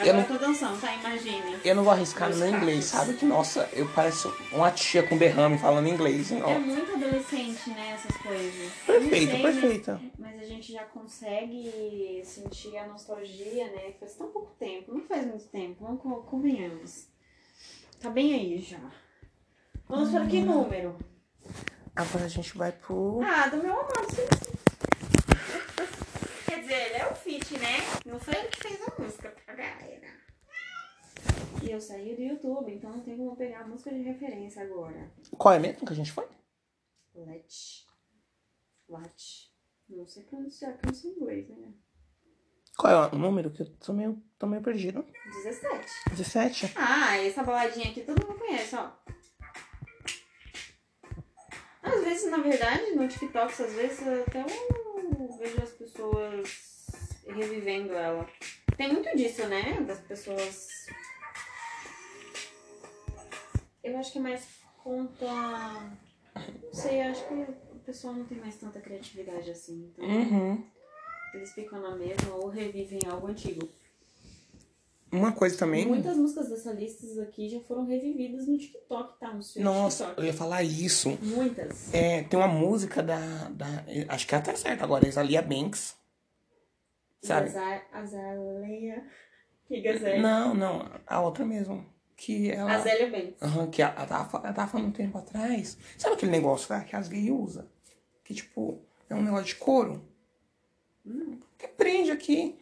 Agora 0.00 0.12
não- 0.14 0.20
eu 0.22 0.26
tô 0.28 0.38
dançando, 0.38 0.80
tá? 0.80 0.94
Imagine. 0.94 1.60
Eu 1.64 1.74
não 1.74 1.84
vou 1.84 1.92
arriscar 1.92 2.30
no 2.34 2.46
inglês, 2.48 2.84
sabe? 2.86 3.14
Que, 3.14 3.24
nossa, 3.24 3.68
eu 3.72 3.86
pareço 3.90 4.34
uma 4.52 4.70
tia 4.70 5.02
com 5.02 5.16
derrame 5.18 5.58
falando 5.58 5.88
inglês. 5.88 6.30
hein. 6.32 6.42
É 6.42 6.58
muito 6.58 6.92
adolescente, 6.92 7.70
né? 7.70 7.92
Essas 7.94 8.16
coisas. 8.16 8.72
Perfeita, 8.86 9.36
Não 9.36 9.42
sei, 9.42 9.60
perfeita. 9.60 10.00
Mas, 10.18 10.32
mas 10.32 10.42
a 10.42 10.44
gente 10.46 10.72
já 10.72 10.84
consegue 10.84 12.22
sentir 12.24 12.76
a 12.78 12.86
nostalgia, 12.86 13.64
né? 13.72 13.92
Faz 14.00 14.14
tão 14.14 14.28
pouco 14.28 14.52
tempo. 14.58 14.92
Não 14.94 15.02
faz 15.06 15.26
muito 15.26 15.44
tempo, 15.48 15.84
vamos 15.84 16.00
co- 16.02 16.22
convenhamos. 16.22 17.06
Tá 18.00 18.08
bem 18.10 18.32
aí 18.34 18.58
já. 18.58 18.78
Vamos 19.88 20.10
para 20.10 20.26
que 20.26 20.40
número? 20.40 20.96
Agora 21.94 22.24
a 22.24 22.28
gente 22.28 22.56
vai 22.56 22.72
pro. 22.72 23.20
Ah, 23.22 23.48
do 23.48 23.58
meu 23.58 23.72
amado, 23.72 24.06
sim. 24.14 24.22
Quer 26.46 26.60
dizer, 26.60 26.96
fit, 27.50 27.58
né? 27.58 27.78
Não 28.06 28.18
foi 28.20 28.34
ele 28.34 28.48
que 28.48 28.62
fez 28.62 28.80
a 28.82 29.02
música 29.02 29.30
pra 29.30 29.54
galera. 29.54 30.20
E 31.62 31.70
eu 31.70 31.80
saí 31.80 32.14
do 32.14 32.22
YouTube, 32.22 32.72
então 32.72 32.90
não 32.90 33.00
tem 33.00 33.16
como 33.16 33.36
pegar 33.36 33.60
a 33.60 33.66
música 33.66 33.90
de 33.90 34.02
referência 34.02 34.62
agora. 34.62 35.10
Qual 35.36 35.54
é 35.54 35.58
mesmo 35.58 35.84
que 35.84 35.92
a 35.92 35.96
gente 35.96 36.12
foi? 36.12 36.26
Let. 37.14 37.52
Let. 38.88 39.50
Não 39.88 40.06
sei 40.06 40.22
pronunciar, 40.24 40.78
que 40.78 40.86
eu 40.86 40.88
não 40.88 40.94
sei 40.94 41.10
inglês, 41.10 41.48
né? 41.48 41.74
Qual 42.78 42.92
é 42.92 43.14
o 43.14 43.18
número? 43.18 43.50
Que 43.50 43.62
eu 43.62 43.76
tô 43.76 43.92
meio, 43.92 44.22
tô 44.38 44.46
meio 44.46 44.62
perdido. 44.62 45.04
17. 45.26 45.86
17? 46.10 46.72
Ah, 46.76 47.18
essa 47.18 47.42
baladinha 47.42 47.90
aqui 47.90 48.02
todo 48.02 48.26
mundo 48.26 48.38
conhece, 48.38 48.76
ó. 48.76 48.92
Às 51.82 52.04
vezes, 52.04 52.30
na 52.30 52.38
verdade, 52.38 52.92
no 52.94 53.08
TikTok, 53.08 53.62
às 53.62 53.72
vezes 53.72 54.06
até 54.06 54.40
eu 54.42 55.38
vejo 55.38 55.62
as 55.62 55.70
pessoas 55.70 56.69
revivendo 57.26 57.92
ela. 57.92 58.28
Tem 58.76 58.92
muito 58.92 59.14
disso, 59.16 59.46
né? 59.46 59.80
Das 59.86 60.00
pessoas. 60.00 60.68
Eu 63.82 63.96
acho 63.98 64.12
que 64.12 64.18
é 64.18 64.22
mais 64.22 64.46
conta. 64.82 65.26
Não 66.34 66.72
sei, 66.72 67.00
acho 67.02 67.26
que 67.28 67.34
o 67.34 67.78
pessoal 67.84 68.14
não 68.14 68.24
tem 68.24 68.38
mais 68.38 68.56
tanta 68.56 68.80
criatividade 68.80 69.50
assim. 69.50 69.90
Então 69.92 70.04
Uhum. 70.04 70.64
eles 71.34 71.52
ficam 71.52 71.80
na 71.80 71.96
mesma 71.96 72.34
ou 72.36 72.48
revivem 72.48 73.00
algo 73.08 73.26
antigo. 73.26 73.68
Uma 75.12 75.32
coisa 75.32 75.58
também. 75.58 75.84
Muitas 75.86 76.16
músicas 76.16 76.48
dessa 76.50 76.72
lista 76.72 77.04
aqui 77.22 77.48
já 77.48 77.58
foram 77.62 77.84
revividas 77.84 78.46
no 78.46 78.56
TikTok, 78.56 79.18
tá? 79.18 79.34
No 79.34 79.42
seu 79.42 79.60
Nossa, 79.60 80.04
TikTok. 80.04 80.20
eu 80.20 80.26
ia 80.26 80.32
falar 80.34 80.62
isso. 80.62 81.18
Muitas. 81.20 81.92
É, 81.92 82.22
tem 82.22 82.38
uma 82.38 82.46
música 82.46 83.02
da, 83.02 83.18
da. 83.48 83.66
Acho 84.08 84.26
que 84.26 84.34
é 84.36 84.38
até 84.38 84.54
certo 84.54 84.84
agora, 84.84 85.08
Isalia 85.08 85.42
Banks. 85.42 85.96
Sabe? 87.22 87.48
Azar, 87.48 87.86
Azaleia. 87.92 89.04
Que 89.66 89.80
gazela. 89.80 90.18
Não, 90.20 90.54
não, 90.54 90.90
a 91.06 91.20
outra 91.20 91.44
mesmo. 91.44 91.84
Que 92.16 92.50
ela. 92.50 92.72
Azélia 92.74 93.10
Banks. 93.10 93.42
Aham, 93.42 93.70
que 93.70 93.80
ela 93.82 94.06
tava, 94.06 94.28
fa- 94.28 94.40
ela 94.44 94.52
tava 94.52 94.70
falando 94.70 94.88
um 94.88 94.92
tempo 94.92 95.16
atrás. 95.18 95.78
Sabe 95.96 96.14
aquele 96.16 96.32
negócio 96.32 96.68
que 96.86 96.96
as 96.96 97.08
gays 97.08 97.30
usam? 97.30 97.66
Que 98.24 98.34
tipo, 98.34 98.80
é 99.08 99.14
um 99.14 99.22
negócio 99.22 99.46
de 99.46 99.54
couro. 99.56 100.04
Que 101.58 101.68
prende 101.68 102.10
aqui. 102.10 102.58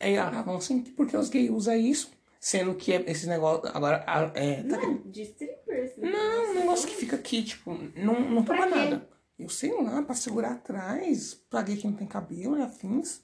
Aí 0.00 0.14
ela 0.14 0.30
tava 0.30 0.44
falando 0.44 0.60
assim, 0.60 0.82
por 0.82 1.06
que 1.06 1.16
os 1.16 1.28
gays 1.28 1.50
usam 1.50 1.76
isso? 1.76 2.10
Sendo 2.40 2.74
que 2.74 2.92
é 2.92 3.02
esse 3.10 3.26
negócio. 3.28 3.68
Agora, 3.74 4.04
é. 4.34 4.62
Tá 4.62 4.76
Não, 4.78 4.98
de 5.10 5.22
strippers. 5.22 5.96
né? 5.96 6.10
Não, 6.10 6.50
um 6.50 6.54
negócio 6.54 6.88
que 6.88 6.94
fica 6.94 7.16
aqui, 7.16 7.42
tipo, 7.42 7.72
não, 7.96 8.20
não 8.20 8.44
toma 8.44 8.66
nada. 8.66 9.08
Eu 9.38 9.48
sei 9.48 9.70
lá, 9.82 10.02
pra 10.02 10.14
segurar 10.14 10.52
atrás, 10.52 11.34
pra 11.50 11.62
gay 11.62 11.76
que 11.76 11.86
não 11.86 11.94
tem 11.94 12.06
cabelo 12.06 12.58
e 12.58 12.62
afins. 12.62 13.22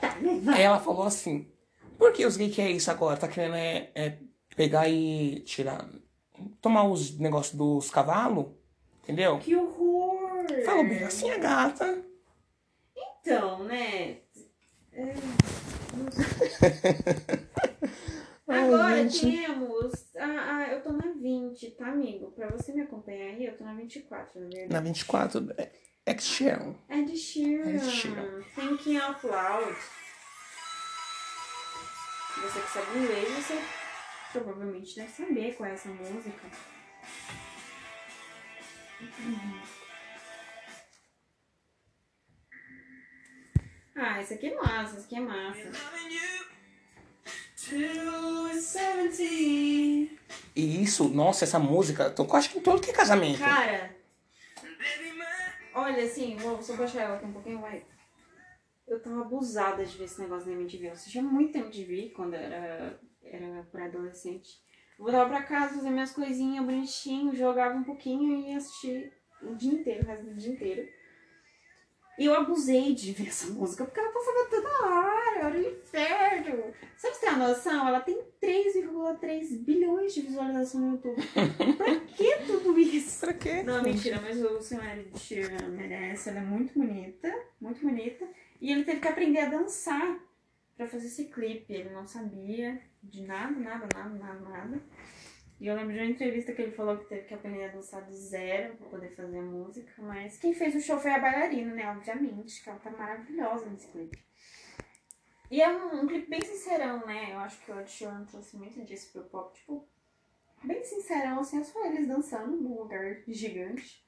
Tá, 0.00 0.16
né? 0.16 0.40
Vai. 0.42 0.56
Aí 0.56 0.62
ela 0.62 0.80
falou 0.80 1.04
assim, 1.04 1.46
por 1.98 2.12
que 2.12 2.26
os 2.26 2.36
gays 2.36 2.54
que 2.54 2.60
é 2.60 2.70
isso 2.70 2.90
agora? 2.90 3.16
Tá 3.16 3.28
querendo 3.28 3.56
é, 3.56 3.90
é 3.94 4.18
pegar 4.56 4.88
e 4.88 5.40
tirar. 5.40 5.88
Tomar 6.60 6.84
os 6.84 7.18
negócios 7.18 7.54
dos 7.54 7.90
cavalos? 7.90 8.46
Entendeu? 9.02 9.38
Que 9.38 9.56
horror! 9.56 10.46
Falou 10.64 10.84
bem 10.84 11.02
assim 11.02 11.30
a 11.30 11.38
gata. 11.38 12.04
Então, 13.20 13.64
né? 13.64 14.18
É. 14.92 15.14
Ai, 18.48 18.64
Agora 18.64 19.06
temos. 19.08 19.92
Ah, 20.16 20.56
ah, 20.56 20.72
eu 20.72 20.82
tô 20.82 20.92
na 20.92 21.12
20, 21.12 21.70
tá, 21.72 21.88
amigo? 21.88 22.32
Pra 22.32 22.48
você 22.48 22.72
me 22.72 22.80
acompanhar 22.80 23.34
aí, 23.34 23.44
eu 23.44 23.56
tô 23.56 23.64
na 23.64 23.74
24, 23.74 24.40
na 24.40 24.48
verdade. 24.48 24.72
Na 24.72 24.80
24, 24.80 25.46
é 26.08 26.12
X-Shell. 26.12 26.74
Ed 26.88 27.16
Sheeran. 27.16 27.68
Ed 27.68 27.90
Sheeran. 27.90 28.42
Thinking 28.54 28.96
Out 28.98 29.26
Loud. 29.26 29.76
Você 32.42 32.60
que 32.60 32.70
sabe 32.70 32.98
inglês, 32.98 33.28
você 33.28 33.60
provavelmente 34.32 34.96
deve 34.96 35.10
saber 35.10 35.54
qual 35.54 35.68
é 35.68 35.72
essa 35.74 35.88
música. 35.88 36.46
Ah, 44.00 44.22
esse 44.22 44.34
aqui 44.34 44.46
é 44.46 44.54
massa, 44.54 44.96
esse 44.96 45.06
aqui 45.06 45.16
é 45.16 45.20
massa. 45.20 45.72
E 50.54 50.82
isso, 50.84 51.08
nossa, 51.08 51.44
essa 51.44 51.58
música, 51.58 52.08
tocou 52.08 52.36
acho 52.36 52.50
que 52.50 52.58
em 52.58 52.62
todo 52.62 52.80
que 52.80 52.90
é 52.90 52.94
casamento. 52.94 53.40
Cara, 53.40 53.90
olha 55.78 56.04
assim, 56.04 56.36
vou 56.36 56.60
só 56.62 56.76
baixar 56.76 57.02
ela 57.02 57.16
aqui 57.16 57.26
um 57.26 57.32
pouquinho, 57.32 57.60
vai. 57.60 57.84
Eu 58.86 59.02
tava 59.02 59.20
abusada 59.20 59.84
de 59.84 59.96
ver 59.96 60.04
esse 60.04 60.20
negócio 60.20 60.48
na 60.48 60.60
MTV. 60.60 60.88
Eu 60.88 60.92
assistia 60.92 61.22
muito 61.22 61.56
MTV 61.56 62.12
quando 62.16 62.34
era, 62.34 62.98
era 63.22 63.62
pra 63.70 63.84
adolescente. 63.84 64.62
Voltava 64.98 65.28
pra 65.28 65.42
casa, 65.42 65.74
fazia 65.74 65.90
minhas 65.90 66.12
coisinhas 66.12 66.64
bonitinho, 66.64 67.34
jogava 67.34 67.76
um 67.76 67.84
pouquinho 67.84 68.40
e 68.40 68.50
ia 68.50 68.56
assistir 68.56 69.12
o 69.42 69.54
dia 69.54 69.72
inteiro, 69.72 70.02
o 70.02 70.06
resto 70.06 70.26
do 70.26 70.34
dia 70.34 70.52
inteiro. 70.52 70.88
E 72.18 72.24
eu 72.24 72.34
abusei 72.34 72.94
de 72.94 73.12
ver 73.12 73.28
essa 73.28 73.46
música, 73.52 73.84
porque 73.84 74.00
ela 74.00 74.10
passava 74.10 74.50
toda 74.50 74.86
hora, 74.86 75.38
era 75.38 75.56
um 75.56 75.60
inferno. 75.60 76.62
Pra 76.72 76.88
você 76.96 77.20
ter 77.20 77.28
uma 77.28 77.48
noção, 77.48 77.86
ela 77.86 78.00
tem 78.00 78.20
3,3 78.42 79.64
bilhões 79.64 80.12
de 80.12 80.22
visualizações 80.22 80.84
no 80.84 80.90
YouTube. 80.94 81.22
pra 81.76 82.00
que 82.00 82.36
tudo 82.44 82.76
isso? 82.76 83.20
Pra 83.20 83.32
quê? 83.32 83.62
Não, 83.62 83.82
mentira, 83.84 84.20
mas 84.20 84.42
o 84.42 84.60
Senhor 84.60 84.82
Sheeran 85.16 85.68
merece, 85.68 86.30
ela 86.30 86.40
é 86.40 86.42
muito 86.42 86.76
bonita, 86.76 87.32
muito 87.60 87.80
bonita. 87.80 88.26
E 88.60 88.72
ele 88.72 88.82
teve 88.82 88.98
que 89.00 89.06
aprender 89.06 89.38
a 89.38 89.50
dançar 89.50 90.18
pra 90.76 90.88
fazer 90.88 91.06
esse 91.06 91.26
clipe. 91.26 91.72
Ele 91.72 91.90
não 91.90 92.04
sabia 92.04 92.80
de 93.00 93.22
nada, 93.22 93.54
nada, 93.60 93.86
nada, 93.94 94.18
nada, 94.18 94.40
nada. 94.40 94.82
E 95.60 95.66
eu 95.66 95.74
lembro 95.74 95.92
de 95.92 95.98
uma 95.98 96.10
entrevista 96.10 96.52
que 96.52 96.62
ele 96.62 96.72
falou 96.72 96.96
que 96.96 97.06
teve 97.06 97.22
que 97.22 97.34
aprender 97.34 97.64
a 97.64 97.72
dançar 97.72 98.04
do 98.04 98.12
zero 98.12 98.76
pra 98.76 98.88
poder 98.88 99.10
fazer 99.16 99.40
música. 99.40 99.90
Mas 99.98 100.38
quem 100.38 100.54
fez 100.54 100.74
o 100.76 100.80
show 100.80 100.98
foi 100.98 101.10
a 101.10 101.18
bailarina, 101.18 101.74
né? 101.74 101.90
Obviamente, 101.90 102.62
que 102.62 102.70
ela 102.70 102.78
tá 102.78 102.90
maravilhosa 102.90 103.66
nesse 103.66 103.88
clipe. 103.88 104.18
E 105.50 105.60
é 105.60 105.68
um, 105.68 106.02
um 106.02 106.06
clipe 106.06 106.28
bem 106.28 106.40
sincerão, 106.40 107.04
né? 107.06 107.32
Eu 107.32 107.38
acho 107.38 107.60
que 107.64 107.72
o 107.72 107.80
Ed 107.80 107.90
Sheeran 107.90 108.24
trouxe 108.24 108.56
muito 108.56 108.84
disso 108.84 109.10
pro 109.12 109.24
pop. 109.24 109.58
Tipo, 109.58 109.88
bem 110.62 110.84
sincerão, 110.84 111.40
assim, 111.40 111.58
é 111.58 111.64
só 111.64 111.84
eles 111.86 112.06
dançando 112.06 112.56
num 112.56 112.78
lugar 112.78 113.22
gigante. 113.26 114.06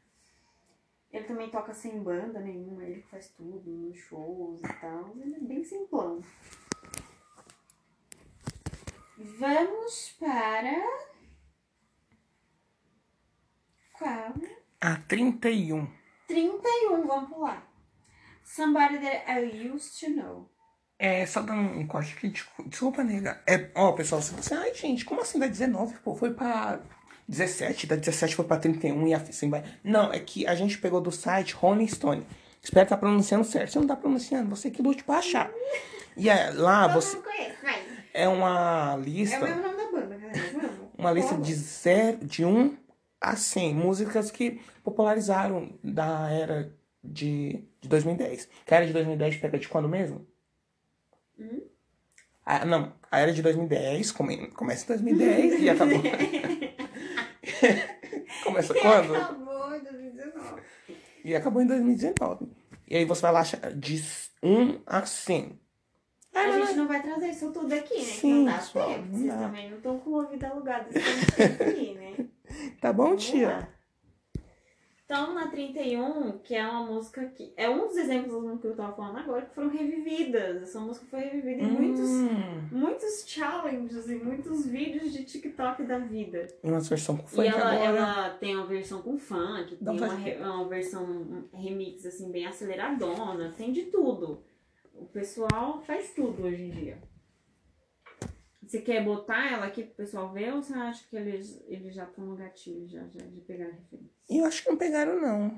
Ele 1.13 1.25
também 1.25 1.51
toca 1.51 1.75
sem 1.75 2.01
banda 2.01 2.39
nenhuma, 2.39 2.85
ele 2.85 3.03
faz 3.03 3.29
tudo, 3.31 3.69
nos 3.69 3.99
shows 3.99 4.61
e 4.61 4.81
tal. 4.81 5.17
Ele 5.17 5.35
é 5.35 5.41
bem 5.41 5.65
simplão. 5.65 6.23
Vamos 9.19 10.17
para. 10.21 11.10
Qual? 14.01 14.35
A 14.81 14.97
31. 15.07 15.87
31, 16.27 17.07
vamos 17.07 17.29
pular. 17.31 17.67
Somebody 18.43 18.99
that 18.99 19.25
I 19.31 19.69
used 19.73 20.01
to 20.01 20.11
know. 20.11 20.49
É, 20.99 21.25
só 21.27 21.43
dando 21.43 21.79
um 21.79 21.87
corte 21.87 22.15
aqui, 22.17 22.33
desculpa, 22.67 23.05
nega. 23.05 23.43
É, 23.47 23.71
ó, 23.75 23.93
pessoal, 23.93 24.21
você 24.23 24.35
assim, 24.35 24.55
ai, 24.55 24.75
gente, 24.75 25.05
como 25.05 25.21
assim 25.21 25.39
da 25.39 25.47
19, 25.47 25.95
pô, 26.05 26.15
foi 26.15 26.33
pra 26.35 26.81
17, 27.29 27.87
da 27.87 27.97
17 27.97 28.35
foi 28.35 28.45
pra 28.45 28.59
31 28.59 29.07
e 29.09 29.15
assim 29.15 29.49
vai. 29.49 29.63
Não, 29.85 30.13
é 30.13 30.19
que 30.19 30.47
a 30.47 30.55
gente 30.55 30.79
pegou 30.79 31.01
do 31.01 31.13
site 31.13 31.55
Rolling 31.55 31.87
Stone. 31.87 32.27
Espero 32.63 32.85
estar 32.85 32.97
pronunciando 32.97 33.45
certo. 33.45 33.73
Se 33.73 33.79
não 33.79 33.87
tá 33.87 33.97
pronunciando, 33.97 34.51
você 34.51 34.71
que 34.71 34.83
lute 34.83 35.05
pra 35.05 35.19
achar. 35.19 35.51
E 36.17 36.29
é, 36.29 36.51
lá 36.51 36.87
você. 36.89 37.17
Todo 37.17 37.25
mundo 37.25 37.35
conhece, 37.37 37.63
vai. 37.63 37.83
É 38.13 38.29
uma 38.29 38.93
É 38.93 38.97
o 38.97 39.01
lista. 39.01 39.39
mesmo 39.39 39.63
nome 39.63 39.77
da 39.77 39.91
banda, 39.91 40.17
galera. 40.19 40.51
Vamos. 40.53 40.91
Uma 40.99 41.13
lista 41.13 41.35
de, 41.37 41.55
zero, 41.55 42.19
de 42.27 42.45
1 42.45 42.77
a 42.89 42.90
100 43.37 43.75
músicas 43.75 44.31
que 44.31 44.61
popularizaram 44.83 45.79
da 45.83 46.31
era 46.31 46.75
de, 47.03 47.65
de 47.81 47.89
2010. 47.89 48.49
Que 48.65 48.75
a 48.75 48.79
era 48.79 48.87
de 48.87 48.93
2010 48.93 49.37
pega 49.37 49.59
de 49.59 49.69
quando 49.69 49.89
mesmo? 49.89 50.27
Hum? 51.39 51.63
Ah, 52.45 52.65
não, 52.65 52.93
a 53.11 53.21
era 53.21 53.33
de 53.33 53.43
2010 53.43 54.13
come, 54.13 54.49
começa 54.49 54.85
em 54.85 54.89
2010 54.89 55.63
e 55.63 55.71
acabou. 55.71 56.03
começa 58.43 58.75
quando? 58.75 59.15
Acabou 59.15 59.77
em 59.77 59.83
2019. 59.83 60.63
E 61.25 61.37
acabou 61.37 61.63
em 61.63 61.67
2019. 61.67 62.49
E 62.89 62.97
aí 62.97 63.05
você 63.05 63.23
vai 63.23 63.33
lá 63.33 63.43
de 63.43 64.03
1 64.43 64.81
a 64.87 65.07
100. 65.07 65.60
A 66.35 66.51
gente 66.51 66.75
não 66.75 66.87
vai 66.89 67.03
trazer 67.03 67.29
isso 67.31 67.53
tudo 67.53 67.73
aqui, 67.73 67.95
né? 67.99 68.01
Sim, 68.05 68.33
não 68.35 68.45
dá 68.47 68.53
pessoal, 68.59 68.89
tempo. 68.89 69.07
não 69.09 69.19
Vocês 69.19 69.33
dá. 69.35 69.39
também 69.39 69.71
não 69.71 69.77
estão 69.79 69.99
com 69.99 70.11
o 70.11 70.15
ouvido 70.15 70.45
alugado. 70.45 70.89
Aqui, 70.89 71.95
né? 71.95 72.27
Tá 72.81 72.93
bom, 72.93 73.05
Vamos 73.05 73.25
tia? 73.27 73.49
lá. 73.49 73.69
Então, 75.05 75.35
na 75.35 75.49
31, 75.49 76.39
que 76.39 76.55
é 76.55 76.65
uma 76.65 76.87
música 76.87 77.27
que... 77.27 77.53
É 77.57 77.69
um 77.69 77.89
dos 77.89 77.97
exemplos 77.97 78.33
das 78.33 78.43
músicas 78.43 78.61
que 78.61 78.67
eu 78.69 78.77
tava 78.77 78.93
falando 78.95 79.19
agora, 79.19 79.43
que 79.47 79.55
foram 79.55 79.69
revividas. 79.69 80.63
Essa 80.63 80.79
música 80.79 81.05
foi 81.11 81.21
revivida 81.21 81.63
em 81.63 81.71
muitos... 81.73 82.09
Hum, 82.09 82.69
Muitos 82.71 83.25
challenges 83.27 84.09
e 84.09 84.15
muitos 84.15 84.67
vídeos 84.67 85.13
de 85.13 85.25
TikTok 85.25 85.83
da 85.83 85.99
vida. 85.99 86.47
e 86.63 86.69
umas 86.69 86.89
versão 86.89 87.17
com 87.17 87.25
E 87.25 87.29
funk 87.29 87.49
ela, 87.49 87.73
agora. 87.73 87.85
ela 87.85 88.31
tem 88.31 88.55
uma 88.57 88.67
versão 88.67 89.03
com 89.03 89.19
funk, 89.19 89.77
Dá 89.81 89.91
tem 89.93 90.01
uma, 90.05 90.15
re- 90.15 90.37
uma 90.39 90.69
versão 90.69 91.45
remix 91.53 92.07
assim 92.07 92.31
bem 92.31 92.47
aceleradona, 92.47 93.53
tem 93.57 93.73
de 93.73 93.83
tudo. 93.87 94.45
O 95.01 95.07
pessoal 95.07 95.81
faz 95.83 96.13
tudo 96.15 96.43
hoje 96.43 96.63
em 96.63 96.71
dia. 96.71 97.03
Você 98.63 98.81
quer 98.83 99.03
botar 99.05 99.51
ela 99.51 99.67
aqui 99.67 99.83
pro 99.83 99.95
pessoal 99.97 100.33
ver 100.33 100.53
ou 100.55 100.63
você 100.63 100.75
acha 100.75 101.09
que 101.09 101.17
eles, 101.17 101.61
eles 101.67 101.95
já 101.95 102.05
estão 102.05 102.25
no 102.27 102.37
gatilho, 102.37 102.87
já, 102.87 103.05
já, 103.09 103.21
já 103.21 103.41
pegaram 103.47 103.73
a 103.73 103.77
referência? 103.77 104.15
Eu 104.29 104.45
acho 104.45 104.63
que 104.63 104.71
não 104.71 104.77
pegaram, 104.77 105.21
não. 105.21 105.49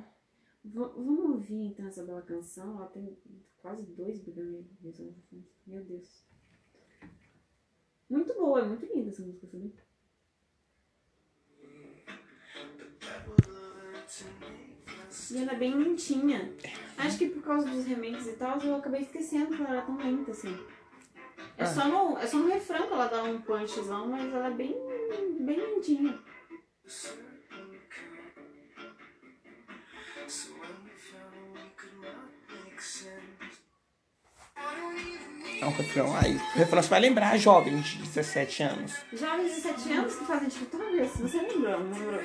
V- 0.65 0.93
vamos 0.97 1.25
ouvir 1.31 1.67
então 1.67 1.87
essa 1.87 2.05
bela 2.05 2.23
canção? 2.23 2.77
Ela 2.79 2.87
tem 2.89 3.19
quase 3.61 3.85
2 3.85 4.21
bilhões 4.21 4.65
de 4.65 4.75
visualizações. 4.81 5.45
Meu 5.67 5.85
Deus. 5.85 6.25
Muito 8.09 8.33
boa, 8.35 8.61
é 8.61 8.65
muito 8.65 8.87
linda 8.87 9.11
essa 9.11 9.23
música, 9.23 9.47
sabia? 9.49 9.73
E 15.31 15.42
ela 15.42 15.53
é 15.53 15.57
bem 15.57 15.75
lentinha. 15.75 16.53
Acho 16.98 17.18
que 17.18 17.29
por 17.29 17.42
causa 17.42 17.68
dos 17.68 17.85
remakes 17.87 18.27
e 18.27 18.33
tal, 18.33 18.59
eu 18.61 18.77
acabei 18.77 19.03
esquecendo 19.03 19.55
que 19.55 19.62
ela 19.62 19.70
era 19.72 19.83
tão 19.83 19.96
lenta 19.96 20.31
assim. 20.31 20.57
É, 21.59 21.64
Ah. 21.64 21.66
só, 21.66 21.87
no, 21.88 22.18
é 22.18 22.27
só 22.27 22.38
no 22.38 22.48
refrão 22.48 22.87
que 22.87 22.92
ela 22.92 23.07
dá 23.09 23.22
um 23.25 23.40
punchzão, 23.40 24.09
mas 24.09 24.33
ela 24.33 24.46
é 24.48 24.51
bem, 24.51 24.75
bem 25.40 25.59
lentinha. 25.61 26.18
É 35.61 35.66
um 35.66 35.70
refrão. 35.70 36.16
Aí, 36.16 36.35
o 36.37 36.59
refrão 36.59 36.83
você 36.83 36.88
vai 36.88 37.01
lembrar, 37.01 37.37
jovem 37.38 37.81
de 37.81 37.98
17 37.98 38.62
anos. 38.64 38.92
Jovens 39.12 39.55
de 39.57 39.61
17 39.62 39.92
anos 39.92 40.14
que 40.16 40.25
fazem 40.25 40.48
TikTok, 40.48 40.96
você 41.20 41.38
lembrou, 41.40 41.81
não 41.81 41.98
lembrou? 41.98 42.20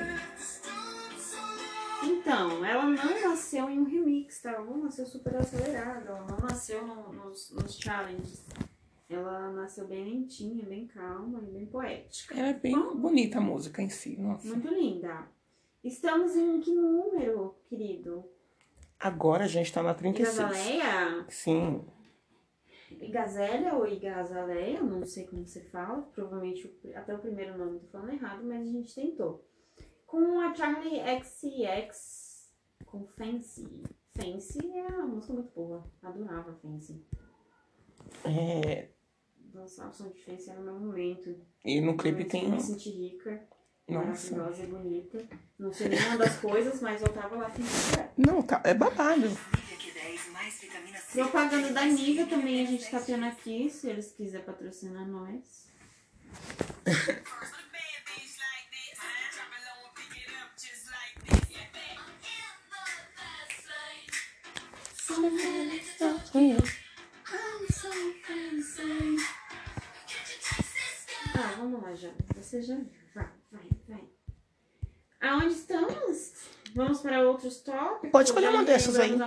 Então, 2.04 2.64
ela 2.64 2.86
não 2.86 3.22
nasceu 3.30 3.70
em 3.70 3.80
um 3.80 3.84
remix, 3.84 4.42
tá? 4.42 4.52
Ela 4.52 4.66
não 4.66 4.84
nasceu 4.84 5.06
super 5.06 5.36
acelerada, 5.36 6.10
ela 6.10 6.26
não 6.28 6.38
nasceu 6.38 6.86
no- 6.86 7.12
nos, 7.12 7.52
nos 7.52 7.78
challenges. 7.78 8.46
Ela 9.10 9.52
nasceu 9.52 9.88
bem 9.88 10.04
lentinha, 10.04 10.66
bem 10.66 10.86
calma 10.88 11.42
e 11.42 11.52
bem 11.52 11.66
poética. 11.66 12.36
Ela 12.38 12.50
é 12.50 12.54
bem 12.54 12.76
bonita 12.96 13.38
a 13.38 13.42
música 13.42 13.82
em 13.82 13.90
si, 13.90 14.18
nossa. 14.18 14.48
Muito 14.48 14.68
linda. 14.68 15.28
Estamos 15.84 16.36
em 16.36 16.60
que 16.60 16.74
número, 16.74 17.56
querido? 17.70 18.26
Agora 19.00 19.46
a 19.46 19.48
gente 19.48 19.72
tá 19.72 19.82
na 19.82 19.94
36. 19.94 20.38
Igazaleia? 20.38 21.26
Sim. 21.30 21.86
Igazélia 22.92 23.74
ou 23.76 23.88
Igazaleia? 23.88 24.82
Não 24.82 25.06
sei 25.06 25.26
como 25.28 25.46
você 25.48 25.62
fala. 25.62 26.02
Provavelmente 26.14 26.70
até 26.96 27.16
o 27.16 27.20
primeiro 27.20 27.58
nome 27.58 27.76
eu 27.76 27.80
tô 27.82 27.88
falando 27.88 28.12
errado, 28.14 28.44
mas 28.44 28.62
a 28.68 28.72
gente 28.72 28.94
tentou. 28.94 29.46
Com 30.08 30.39
a 30.39 30.56
Charlie 30.56 31.00
XCX 31.22 32.50
com 32.86 33.06
Fancy. 33.06 33.84
Fancy 34.15 34.60
é 34.76 34.88
uma 34.88 35.06
música 35.06 35.34
muito 35.34 35.52
boa. 35.54 35.84
Adorava 36.02 36.54
Fancy. 36.62 37.06
É, 38.24 38.88
Dançar 39.54 39.89
o 39.89 39.93
som 39.93 40.10
de 40.10 40.24
Fancy 40.24 40.50
era 40.50 40.60
o 40.62 40.63
meu 40.63 40.80
momento. 40.80 41.36
e 41.65 41.82
no 41.82 41.98
clipe 41.98 42.20
Momento 42.20 42.32
tem. 42.32 42.46
de 42.46 42.52
me 42.52 42.62
sentir 42.62 42.91
rica, 42.91 43.48
Nossa. 43.88 44.36
maravilhosa 44.36 44.63
e 44.63 44.67
bonita. 44.67 45.28
Não 45.60 45.74
sei 45.74 45.89
nenhuma 45.89 46.17
das 46.17 46.38
coisas, 46.39 46.82
mas 46.82 47.02
eu 47.02 47.10
tava 47.13 47.36
lá 47.36 47.50
fingindo. 47.50 48.10
Não, 48.17 48.41
tá, 48.41 48.62
é 48.63 48.74
babado. 48.74 49.28
Propaganda 51.12 51.72
da 51.74 51.86
Nivea 51.86 52.28
também 52.28 52.62
a 52.63 52.65
gente 52.65 52.89
tá 52.89 53.00
tendo 53.02 53.26
aqui, 53.26 53.70
se 53.70 53.89
eles 53.89 54.12
quiserem 54.13 54.46
patrocinar 54.46 55.06
nós. 55.08 55.67
Ah, 71.34 71.56
vamos 71.58 71.82
lá, 71.82 71.96
já. 71.96 72.12
Você 72.36 72.62
já 72.62 72.76
viu. 72.76 72.88
Vai, 73.16 73.30
vai, 73.52 73.70
vai. 73.88 74.10
Aonde 75.22 75.54
estamos? 75.54 76.34
Vamos 76.76 77.00
para 77.02 77.28
outros 77.28 77.62
tópicos? 77.62 78.12
Pode 78.12 78.30
escolher 78.30 78.50
uma 78.50 78.64
dessas 78.64 79.00
aí. 79.00 79.18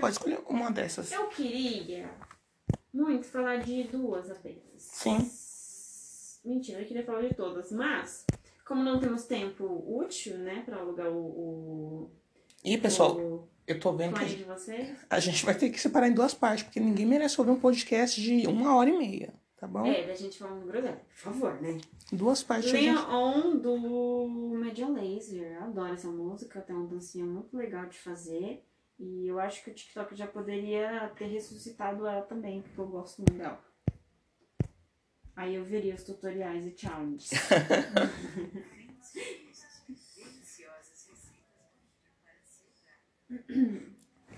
Pode 0.00 0.12
escolher 0.12 0.40
uma 0.46 0.70
dessas. 0.70 1.10
Eu 1.10 1.28
queria 1.28 2.10
muito 2.92 3.24
falar 3.24 3.56
de 3.58 3.84
duas 3.84 4.30
apenas. 4.30 4.62
Sim. 4.76 5.30
Mentira, 6.44 6.80
eu 6.82 6.86
queria 6.86 7.04
falar 7.04 7.22
de 7.22 7.34
todas, 7.34 7.72
mas 7.72 8.26
como 8.66 8.82
não 8.82 9.00
temos 9.00 9.24
tempo 9.24 9.64
útil, 9.86 10.36
né, 10.38 10.62
pra 10.66 10.76
alugar 10.76 11.08
o, 11.08 11.16
o, 11.16 12.10
E, 12.64 12.78
pessoal, 12.78 13.16
o 13.18 13.48
eu 13.66 13.78
tô 13.78 13.92
vendo 13.92 14.14
que 14.14 14.24
a 14.24 14.26
gente, 14.26 14.46
a 15.08 15.44
vai 15.44 15.54
ter 15.54 15.70
que 15.70 15.80
separar 15.80 16.08
em 16.08 16.12
duas 16.14 16.34
partes, 16.34 16.64
porque 16.64 16.80
ninguém 16.80 17.06
merece 17.06 17.40
ouvir 17.40 17.52
um 17.52 17.60
podcast 17.60 18.20
de 18.20 18.46
uma 18.46 18.76
hora 18.76 18.90
e 18.90 18.98
meia. 18.98 19.32
tá 19.56 19.66
bom? 19.66 19.86
É, 19.86 20.06
da 20.06 20.14
gente 20.14 20.38
vamos 20.40 20.66
grudar, 20.66 20.96
por 20.96 21.16
favor, 21.16 21.62
né? 21.62 21.78
Duas 22.12 22.42
partes. 22.42 22.72
a 22.72 22.76
gente- 22.76 22.94
Leon 22.94 23.56
do 23.56 24.28
Media 24.58 24.88
Laser. 24.88 25.52
Eu 25.52 25.62
adoro 25.62 25.94
essa 25.94 26.08
música, 26.08 26.60
tem 26.60 26.74
uma 26.74 26.86
dancinha 26.88 27.24
muito 27.24 27.56
legal 27.56 27.86
de 27.86 27.96
fazer. 27.98 28.64
E 28.98 29.26
eu 29.26 29.38
acho 29.38 29.62
que 29.64 29.70
o 29.70 29.74
TikTok 29.74 30.14
já 30.14 30.26
poderia 30.26 31.10
ter 31.16 31.26
ressuscitado 31.26 32.06
ela 32.06 32.22
também, 32.22 32.62
porque 32.62 32.80
eu 32.80 32.86
gosto 32.86 33.18
muito 33.18 33.34
dela. 33.34 33.60
Aí 35.34 35.54
eu 35.54 35.64
veria 35.64 35.94
os 35.94 36.02
tutoriais 36.04 36.66
e 36.66 36.74
challenges. 36.76 37.30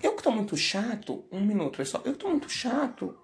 Eu 0.01 0.13
que 0.15 0.23
tô 0.23 0.31
muito 0.31 0.55
chato, 0.57 1.25
um 1.31 1.41
minuto, 1.41 1.77
pessoal. 1.77 2.03
Eu 2.05 2.13
que 2.13 2.19
tô 2.19 2.29
muito 2.29 2.49
chato. 2.49 3.17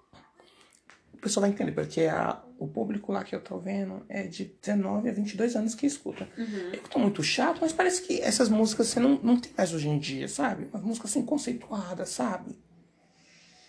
O 1.12 1.18
pessoal 1.18 1.42
vai 1.42 1.50
entender, 1.50 1.72
porque 1.72 2.02
a, 2.02 2.42
o 2.58 2.66
público 2.66 3.12
lá 3.12 3.22
que 3.22 3.34
eu 3.34 3.40
tô 3.40 3.58
vendo 3.58 4.04
é 4.08 4.24
de 4.24 4.44
19 4.60 5.08
a 5.08 5.12
22 5.12 5.54
anos 5.54 5.74
que 5.74 5.86
escuta. 5.86 6.28
Eu 6.72 6.80
que 6.80 6.90
tô 6.90 6.98
muito 6.98 7.22
chato, 7.22 7.58
mas 7.60 7.72
parece 7.72 8.02
que 8.02 8.20
essas 8.20 8.48
músicas 8.48 8.88
você 8.88 8.98
não, 8.98 9.20
não 9.22 9.38
tem 9.38 9.52
mais 9.56 9.72
hoje 9.72 9.88
em 9.88 9.98
dia, 9.98 10.26
sabe? 10.28 10.68
Umas 10.72 10.82
músicas 10.82 11.10
assim 11.10 11.24
conceituadas, 11.24 12.08
sabe? 12.08 12.56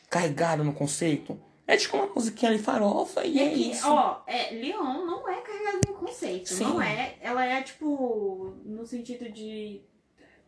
Carregada 0.10 0.63
no 0.63 0.74
conceito. 0.74 1.39
É 1.66 1.78
tipo 1.78 1.96
uma 1.96 2.08
musiquinha 2.08 2.52
ali 2.52 2.60
farofa 2.60 3.24
e 3.24 3.39
é, 3.39 3.50
que, 3.50 3.72
isso. 3.72 3.88
ó, 3.88 4.22
é, 4.28 4.52
Leon 4.52 5.06
não 5.06 5.28
é 5.30 5.42
carregado 5.42 5.80
no 5.88 5.94
conceito. 5.94 6.50
Sim. 6.50 6.63
Não 6.63 6.82
é. 6.82 7.16
Ela 7.22 7.46
é, 7.46 7.62
tipo, 7.62 8.58
no 8.66 8.86
sentido 8.86 9.32
de 9.32 9.82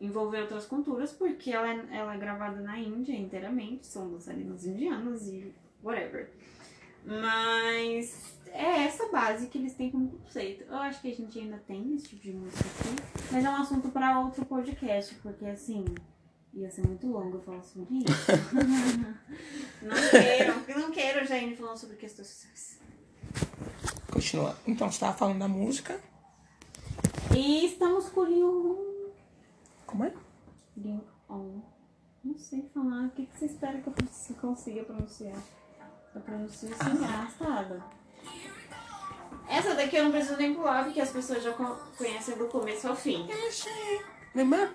envolver 0.00 0.42
outras 0.42 0.66
culturas, 0.66 1.12
porque 1.12 1.50
ela 1.50 1.68
é, 1.68 1.86
ela 1.90 2.14
é 2.14 2.18
gravada 2.18 2.60
na 2.60 2.78
Índia 2.78 3.14
inteiramente, 3.14 3.86
são 3.86 4.10
dançarinos 4.10 4.66
indianos 4.66 5.26
e 5.28 5.52
whatever. 5.82 6.30
Mas 7.04 8.36
é 8.46 8.84
essa 8.84 9.08
base 9.08 9.46
que 9.46 9.58
eles 9.58 9.74
têm 9.74 9.90
como 9.90 10.08
conceito. 10.08 10.64
Eu 10.64 10.76
acho 10.76 11.00
que 11.00 11.10
a 11.10 11.14
gente 11.14 11.38
ainda 11.38 11.58
tem 11.58 11.94
esse 11.94 12.08
tipo 12.08 12.22
de 12.22 12.32
música 12.32 12.64
aqui, 12.64 13.24
mas 13.32 13.44
é 13.44 13.50
um 13.50 13.56
assunto 13.56 13.88
para 13.90 14.20
outro 14.20 14.44
podcast, 14.44 15.14
porque 15.16 15.46
assim. 15.46 15.84
Ia 16.54 16.70
ser 16.70 16.86
muito 16.86 17.06
longo 17.06 17.36
eu 17.36 17.42
falar 17.42 17.62
sobre 17.62 17.96
isso. 17.96 18.06
não 19.82 20.10
quero, 20.10 20.80
não 20.80 20.90
quero 20.90 21.26
já 21.26 21.36
ir 21.36 21.54
falando 21.54 21.76
sobre 21.76 21.96
questões 21.96 22.28
sociais. 22.28 22.80
Continua. 24.10 24.56
Então, 24.66 24.90
você 24.90 25.00
tava 25.00 25.12
falando 25.12 25.38
da 25.38 25.48
música. 25.48 26.00
E 27.36 27.66
estamos 27.66 28.08
com 28.08 28.22
o. 28.22 28.85
Como 29.86 30.04
é? 30.04 30.12
Leon. 30.76 31.00
Não 32.24 32.36
sei 32.38 32.68
falar. 32.74 33.06
O 33.06 33.10
que, 33.10 33.26
que 33.26 33.38
você 33.38 33.46
espera 33.46 33.80
que 33.80 33.86
eu 33.88 33.92
cons- 33.94 34.32
consiga 34.40 34.84
pronunciar? 34.84 35.36
Eu 36.14 36.20
pronuncio 36.20 36.68
sem 36.68 37.04
arrastada. 37.04 37.82
Essa 39.48 39.74
daqui 39.74 39.96
eu 39.96 40.04
não 40.04 40.10
preciso 40.10 40.36
nem 40.36 40.54
pular, 40.54 40.84
porque 40.84 41.00
as 41.00 41.10
pessoas 41.10 41.42
já 41.42 41.52
co- 41.52 41.76
conhecem 41.96 42.36
do 42.36 42.48
começo 42.48 42.88
ao 42.88 42.96
fim. 42.96 43.28
Remember? 44.34 44.72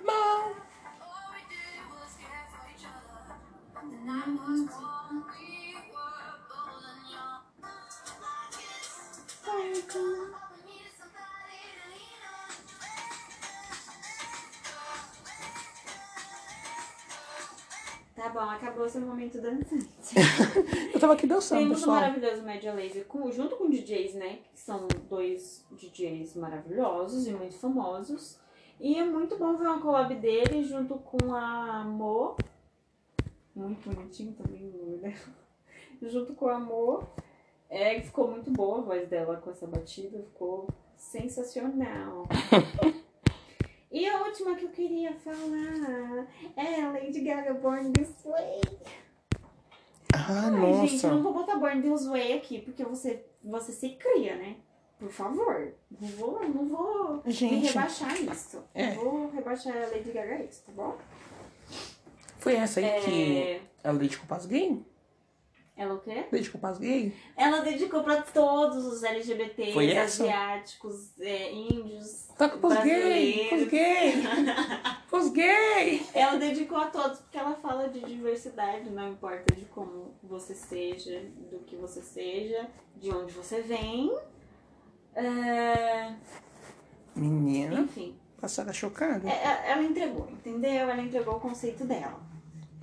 Tá 18.22 18.30
bom, 18.30 18.42
acabou 18.42 18.88
seu 18.88 19.02
momento 19.02 19.42
dançante. 19.42 20.14
Eu 20.94 21.00
tava 21.00 21.14
aqui 21.14 21.26
dançando, 21.26 21.62
Temos 21.62 21.78
o 21.78 21.80
pessoal. 21.80 22.02
maravilhoso 22.02 22.44
Media 22.44 22.72
Laser 22.72 23.04
junto 23.32 23.56
com 23.56 23.68
DJs, 23.68 24.14
né? 24.14 24.42
Que 24.54 24.60
são 24.60 24.88
dois 25.10 25.66
DJs 25.72 26.36
maravilhosos 26.36 27.26
e 27.26 27.32
muito 27.32 27.56
famosos. 27.56 28.40
E 28.80 28.96
é 28.96 29.04
muito 29.04 29.40
bom 29.40 29.58
ver 29.58 29.66
uma 29.66 29.82
collab 29.82 30.14
dele 30.14 30.64
junto 30.64 31.00
com 31.00 31.34
a 31.34 31.84
Mo. 31.84 32.38
Muito 33.56 33.90
bonitinho 33.90 34.34
também 34.34 34.70
o 34.70 34.78
nome 34.78 34.98
dela. 34.98 35.36
Junto 36.04 36.36
com 36.36 36.48
a 36.48 36.60
Mo. 36.60 37.04
É, 37.68 38.00
ficou 38.02 38.30
muito 38.30 38.52
boa 38.52 38.78
a 38.78 38.82
voz 38.82 39.10
dela 39.10 39.38
com 39.38 39.50
essa 39.50 39.66
batida. 39.66 40.22
Ficou 40.22 40.68
sensacional. 40.96 42.28
E 43.92 44.08
a 44.08 44.24
última 44.24 44.56
que 44.56 44.66
eu 44.66 44.70
queria 44.70 45.14
falar 45.16 46.26
é 46.56 46.82
a 46.82 46.92
Lady 46.92 47.20
Gaga 47.22 47.54
Born 47.54 47.92
This 47.92 48.24
Way. 48.24 48.62
Ah, 50.14 50.50
Ai, 50.50 50.88
gente, 50.88 51.06
não 51.08 51.16
nossa. 51.18 51.24
vou 51.24 51.34
botar 51.34 51.56
Born 51.58 51.82
This 51.82 52.08
Way 52.08 52.34
aqui, 52.34 52.60
porque 52.62 52.84
você, 52.84 53.26
você 53.44 53.72
se 53.72 53.90
cria, 53.92 54.36
né? 54.36 54.56
Por 55.00 55.10
favor. 55.10 55.74
Não 56.00 56.08
vou, 56.10 56.40
não 56.48 56.68
vou 56.70 57.22
me 57.26 57.32
Gente, 57.32 57.68
rebaixar 57.68 58.16
isso. 58.22 58.64
É. 58.74 58.94
Não 58.96 59.04
vou 59.04 59.30
rebaixar 59.32 59.76
a 59.76 59.88
Lady 59.88 60.12
Gaga 60.12 60.44
isso, 60.44 60.64
tá 60.66 60.72
bom? 60.74 60.98
foi 62.40 62.56
essa 62.56 62.80
aí 62.80 63.02
que 63.02 63.38
É, 63.38 63.62
ela 63.84 63.98
dedicou 64.00 64.26
pras 64.26 64.46
gay? 64.48 64.82
Ela 65.82 65.96
o 65.96 66.00
quê? 66.00 66.26
Dedicou 66.32 66.62
pras 66.62 66.78
gay? 66.78 67.14
Ela 67.36 67.60
dedicou 67.62 68.04
pra 68.04 68.22
todos 68.22 68.86
os 68.86 69.04
LGBTs, 69.04 69.74
Foi 69.74 69.92
essa? 69.92 70.24
asiáticos, 70.24 71.20
é, 71.20 71.52
índios, 71.52 72.28
Tá 72.38 72.50
com 72.50 72.60
pros 72.60 72.74
gay, 72.84 73.48
pros 73.50 73.68
brasileiros. 73.68 73.70
gay, 73.70 74.14
pros 75.10 75.30
gay. 75.30 76.06
Ela 76.14 76.38
dedicou 76.38 76.78
a 76.78 76.86
todos 76.88 77.20
porque 77.20 77.38
ela 77.38 77.56
fala 77.56 77.88
de 77.90 78.00
diversidade, 78.02 78.90
não 78.90 79.10
importa 79.12 79.56
de 79.56 79.66
como 79.66 80.14
você 80.24 80.54
seja, 80.56 81.22
do 81.50 81.60
que 81.60 81.76
você 81.76 82.02
seja, 82.02 82.68
de 82.96 83.12
onde 83.12 83.32
você 83.34 83.62
vem. 83.62 84.12
É, 85.14 86.14
Menina, 87.16 87.82
enfim, 87.82 88.16
passada 88.40 88.72
chocada. 88.72 89.28
é- 89.28 89.32
é- 89.34 89.72
ela 89.72 89.84
entregou, 89.84 90.30
entendeu? 90.32 90.72
Ela 90.90 91.02
entregou 91.02 91.36
o 91.36 91.40
conceito 91.40 91.84
dela. 91.86 92.20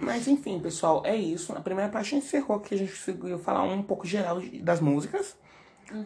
Mas 0.00 0.28
enfim, 0.28 0.60
pessoal, 0.60 1.02
é 1.04 1.16
isso. 1.16 1.52
A 1.56 1.60
primeira 1.60 1.90
parte 1.90 2.14
encerrou 2.14 2.60
que 2.60 2.74
a 2.74 2.78
gente 2.78 2.92
conseguiu 2.92 3.38
falar 3.38 3.64
um 3.64 3.82
pouco 3.82 4.06
geral 4.06 4.40
das 4.62 4.80
músicas. 4.80 5.36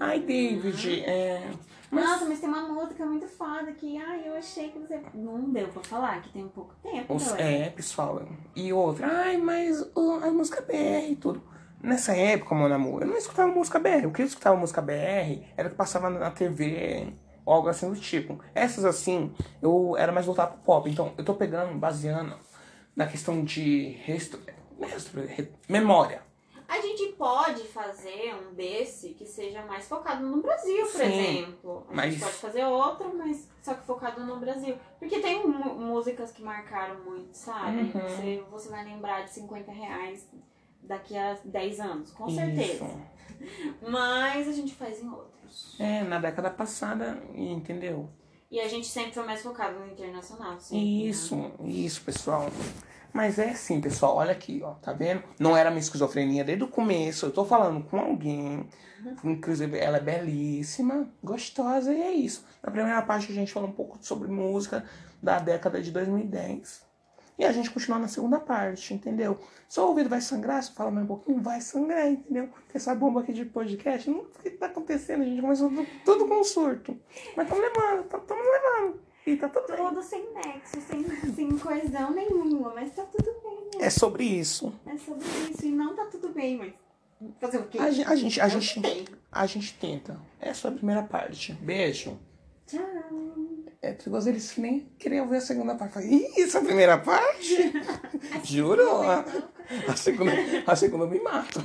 Ai, 0.00 0.20
David, 0.20 1.02
é. 1.04 1.50
Mas 1.90 2.04
Nossa, 2.04 2.24
mas 2.24 2.40
tem 2.40 2.48
uma 2.48 2.62
música 2.62 3.04
muito 3.04 3.26
foda 3.28 3.70
que, 3.72 3.98
ai, 3.98 4.22
eu 4.26 4.34
achei 4.34 4.70
que 4.70 4.78
você. 4.78 5.00
Não 5.12 5.50
deu 5.50 5.68
pra 5.68 5.82
falar, 5.82 6.22
que 6.22 6.30
tem 6.30 6.44
um 6.44 6.48
pouco 6.48 6.74
tempo. 6.82 7.14
Os- 7.14 7.24
galera. 7.28 7.42
é, 7.42 7.70
pessoal. 7.70 8.22
E 8.56 8.72
outra, 8.72 9.06
ai, 9.06 9.36
mas 9.36 9.82
a 9.96 10.30
música 10.30 10.62
BR 10.62 11.10
e 11.10 11.16
tudo. 11.16 11.42
Nessa 11.82 12.14
época, 12.16 12.54
meu 12.54 12.72
amor, 12.72 13.02
eu 13.02 13.08
não 13.08 13.16
escutava 13.16 13.52
música 13.52 13.78
BR. 13.80 14.06
O 14.06 14.12
que 14.12 14.22
eu 14.22 14.26
escutava 14.26 14.56
música 14.56 14.80
BR 14.80 15.42
era 15.56 15.68
que 15.68 15.74
passava 15.74 16.08
na 16.08 16.30
TV 16.30 17.12
ou 17.44 17.52
algo 17.54 17.68
assim 17.68 17.90
do 17.92 17.98
tipo. 17.98 18.38
Essas 18.54 18.84
assim, 18.84 19.34
eu 19.60 19.96
era 19.98 20.12
mais 20.12 20.24
voltado 20.24 20.52
pro 20.52 20.60
pop. 20.62 20.88
Então, 20.88 21.12
eu 21.18 21.24
tô 21.24 21.34
pegando, 21.34 21.76
baseando 21.76 22.36
na 22.96 23.06
questão 23.06 23.44
de 23.44 23.90
resto, 24.04 24.38
resto- 24.80 25.20
re- 25.20 25.50
memória. 25.68 26.22
A 26.68 26.80
gente 26.80 27.12
pode 27.18 27.64
fazer 27.64 28.34
um 28.34 28.54
desse 28.54 29.10
que 29.10 29.26
seja 29.26 29.62
mais 29.66 29.86
focado 29.86 30.26
no 30.26 30.40
Brasil, 30.40 30.80
por 30.86 31.00
Sim, 31.02 31.04
exemplo. 31.38 31.86
A 31.90 31.94
mas- 31.94 32.14
gente 32.14 32.22
pode 32.24 32.36
fazer 32.36 32.64
outro, 32.64 33.14
mas 33.14 33.46
só 33.62 33.74
que 33.74 33.84
focado 33.84 34.24
no 34.24 34.40
Brasil. 34.40 34.76
Porque 34.98 35.20
tem 35.20 35.46
músicas 35.46 36.32
que 36.32 36.42
marcaram 36.42 37.04
muito, 37.04 37.34
sabe? 37.34 37.78
Uhum. 37.82 37.90
Você, 37.90 38.44
você 38.50 38.68
vai 38.70 38.84
lembrar 38.86 39.22
de 39.24 39.30
50 39.32 39.70
reais 39.70 40.26
daqui 40.82 41.14
a 41.16 41.36
10 41.44 41.78
anos, 41.80 42.10
com 42.12 42.30
certeza. 42.30 42.84
Isso. 42.86 43.76
Mas 43.86 44.48
a 44.48 44.52
gente 44.52 44.74
faz 44.74 45.02
em 45.02 45.08
outros. 45.10 45.76
É, 45.78 46.02
na 46.04 46.18
década 46.18 46.48
passada, 46.50 47.22
entendeu? 47.34 48.08
E 48.52 48.60
a 48.60 48.68
gente 48.68 48.86
sempre 48.86 49.14
foi 49.14 49.24
mais 49.24 49.40
focado 49.40 49.80
no 49.80 49.86
internacional, 49.86 50.60
sempre, 50.60 50.76
né? 50.76 51.08
Isso, 51.08 51.52
isso, 51.64 52.02
pessoal. 52.02 52.50
Mas 53.10 53.38
é 53.38 53.48
assim, 53.48 53.80
pessoal, 53.80 54.16
olha 54.16 54.32
aqui, 54.32 54.60
ó, 54.62 54.72
tá 54.74 54.92
vendo? 54.92 55.22
Não 55.40 55.56
era 55.56 55.70
minha 55.70 55.80
esquizofrenia 55.80 56.44
desde 56.44 56.62
o 56.62 56.68
começo. 56.68 57.24
Eu 57.24 57.30
tô 57.30 57.46
falando 57.46 57.82
com 57.84 57.98
alguém, 57.98 58.68
inclusive 59.24 59.78
ela 59.78 59.96
é 59.96 60.00
belíssima, 60.00 61.10
gostosa, 61.24 61.94
e 61.94 62.02
é 62.02 62.12
isso. 62.12 62.44
Na 62.62 62.70
primeira 62.70 63.00
parte 63.00 63.32
a 63.32 63.34
gente 63.34 63.50
falou 63.50 63.70
um 63.70 63.72
pouco 63.72 63.96
sobre 64.02 64.28
música 64.28 64.84
da 65.22 65.38
década 65.38 65.80
de 65.80 65.90
2010. 65.90 66.91
E 67.38 67.44
a 67.44 67.52
gente 67.52 67.70
continua 67.70 67.98
na 67.98 68.08
segunda 68.08 68.38
parte, 68.38 68.92
entendeu? 68.94 69.38
Se 69.68 69.80
o 69.80 69.86
ouvido 69.86 70.08
vai 70.08 70.20
sangrar, 70.20 70.62
se 70.62 70.70
eu 70.70 70.74
falar 70.74 70.90
mais 70.90 71.04
um 71.04 71.08
pouquinho, 71.08 71.40
vai 71.40 71.60
sangrar, 71.60 72.08
entendeu? 72.10 72.48
Porque 72.48 72.76
essa 72.76 72.94
bomba 72.94 73.20
aqui 73.20 73.32
de 73.32 73.44
podcast, 73.46 74.08
não 74.10 74.26
sei 74.40 74.50
o 74.50 74.54
que 74.54 74.58
tá 74.58 74.66
acontecendo, 74.66 75.22
a 75.22 75.24
gente 75.24 75.40
começou 75.40 75.68
tudo, 75.70 75.86
tudo 76.04 76.28
com 76.28 76.44
surto. 76.44 76.96
Mas 77.36 77.46
estamos 77.48 77.64
levando, 77.64 78.04
estamos 78.04 78.44
levando. 78.46 79.00
E 79.26 79.36
tá 79.36 79.48
tudo 79.48 79.66
bem. 79.68 79.76
Tudo 79.76 80.02
sem 80.02 80.24
nexo, 80.34 80.80
sem, 80.80 81.32
sem 81.34 81.58
coesão 81.58 82.10
nenhuma, 82.10 82.74
mas 82.74 82.92
tá 82.94 83.04
tudo 83.04 83.32
bem. 83.42 83.80
É 83.80 83.88
sobre 83.88 84.24
isso. 84.24 84.72
É 84.84 84.96
sobre 84.98 85.24
isso. 85.50 85.64
E 85.64 85.70
não 85.70 85.94
tá 85.96 86.04
tudo 86.06 86.28
bem, 86.30 86.58
mas. 86.58 86.72
Fazer 87.40 87.58
o 87.58 87.68
quê? 87.68 87.78
A, 87.78 87.88
gen- 87.90 88.04
a 88.04 88.16
gente, 88.16 88.40
a 88.40 88.48
gente, 88.48 88.80
a 89.30 89.46
gente 89.46 89.74
tenta. 89.78 90.20
Essa 90.40 90.66
é 90.66 90.70
a 90.70 90.74
primeira 90.74 91.02
parte. 91.04 91.52
Beijo. 91.54 92.18
Tchau. 92.66 92.80
É 93.82 93.92
perigoso 93.92 94.28
eles 94.28 94.56
nem 94.56 94.86
queriam 94.96 95.26
ver 95.26 95.38
a 95.38 95.40
segunda 95.40 95.74
parte. 95.74 95.94
Falei, 95.94 96.08
Ih, 96.08 96.42
essa 96.42 96.58
é 96.58 96.64
primeira 96.64 96.98
parte? 96.98 97.72
Juro? 98.44 99.02
A, 99.02 99.24
a 99.88 99.96
segunda, 99.96 100.32
a 100.64 100.76
segunda 100.76 101.04
me 101.06 101.20
mato. 101.20 101.60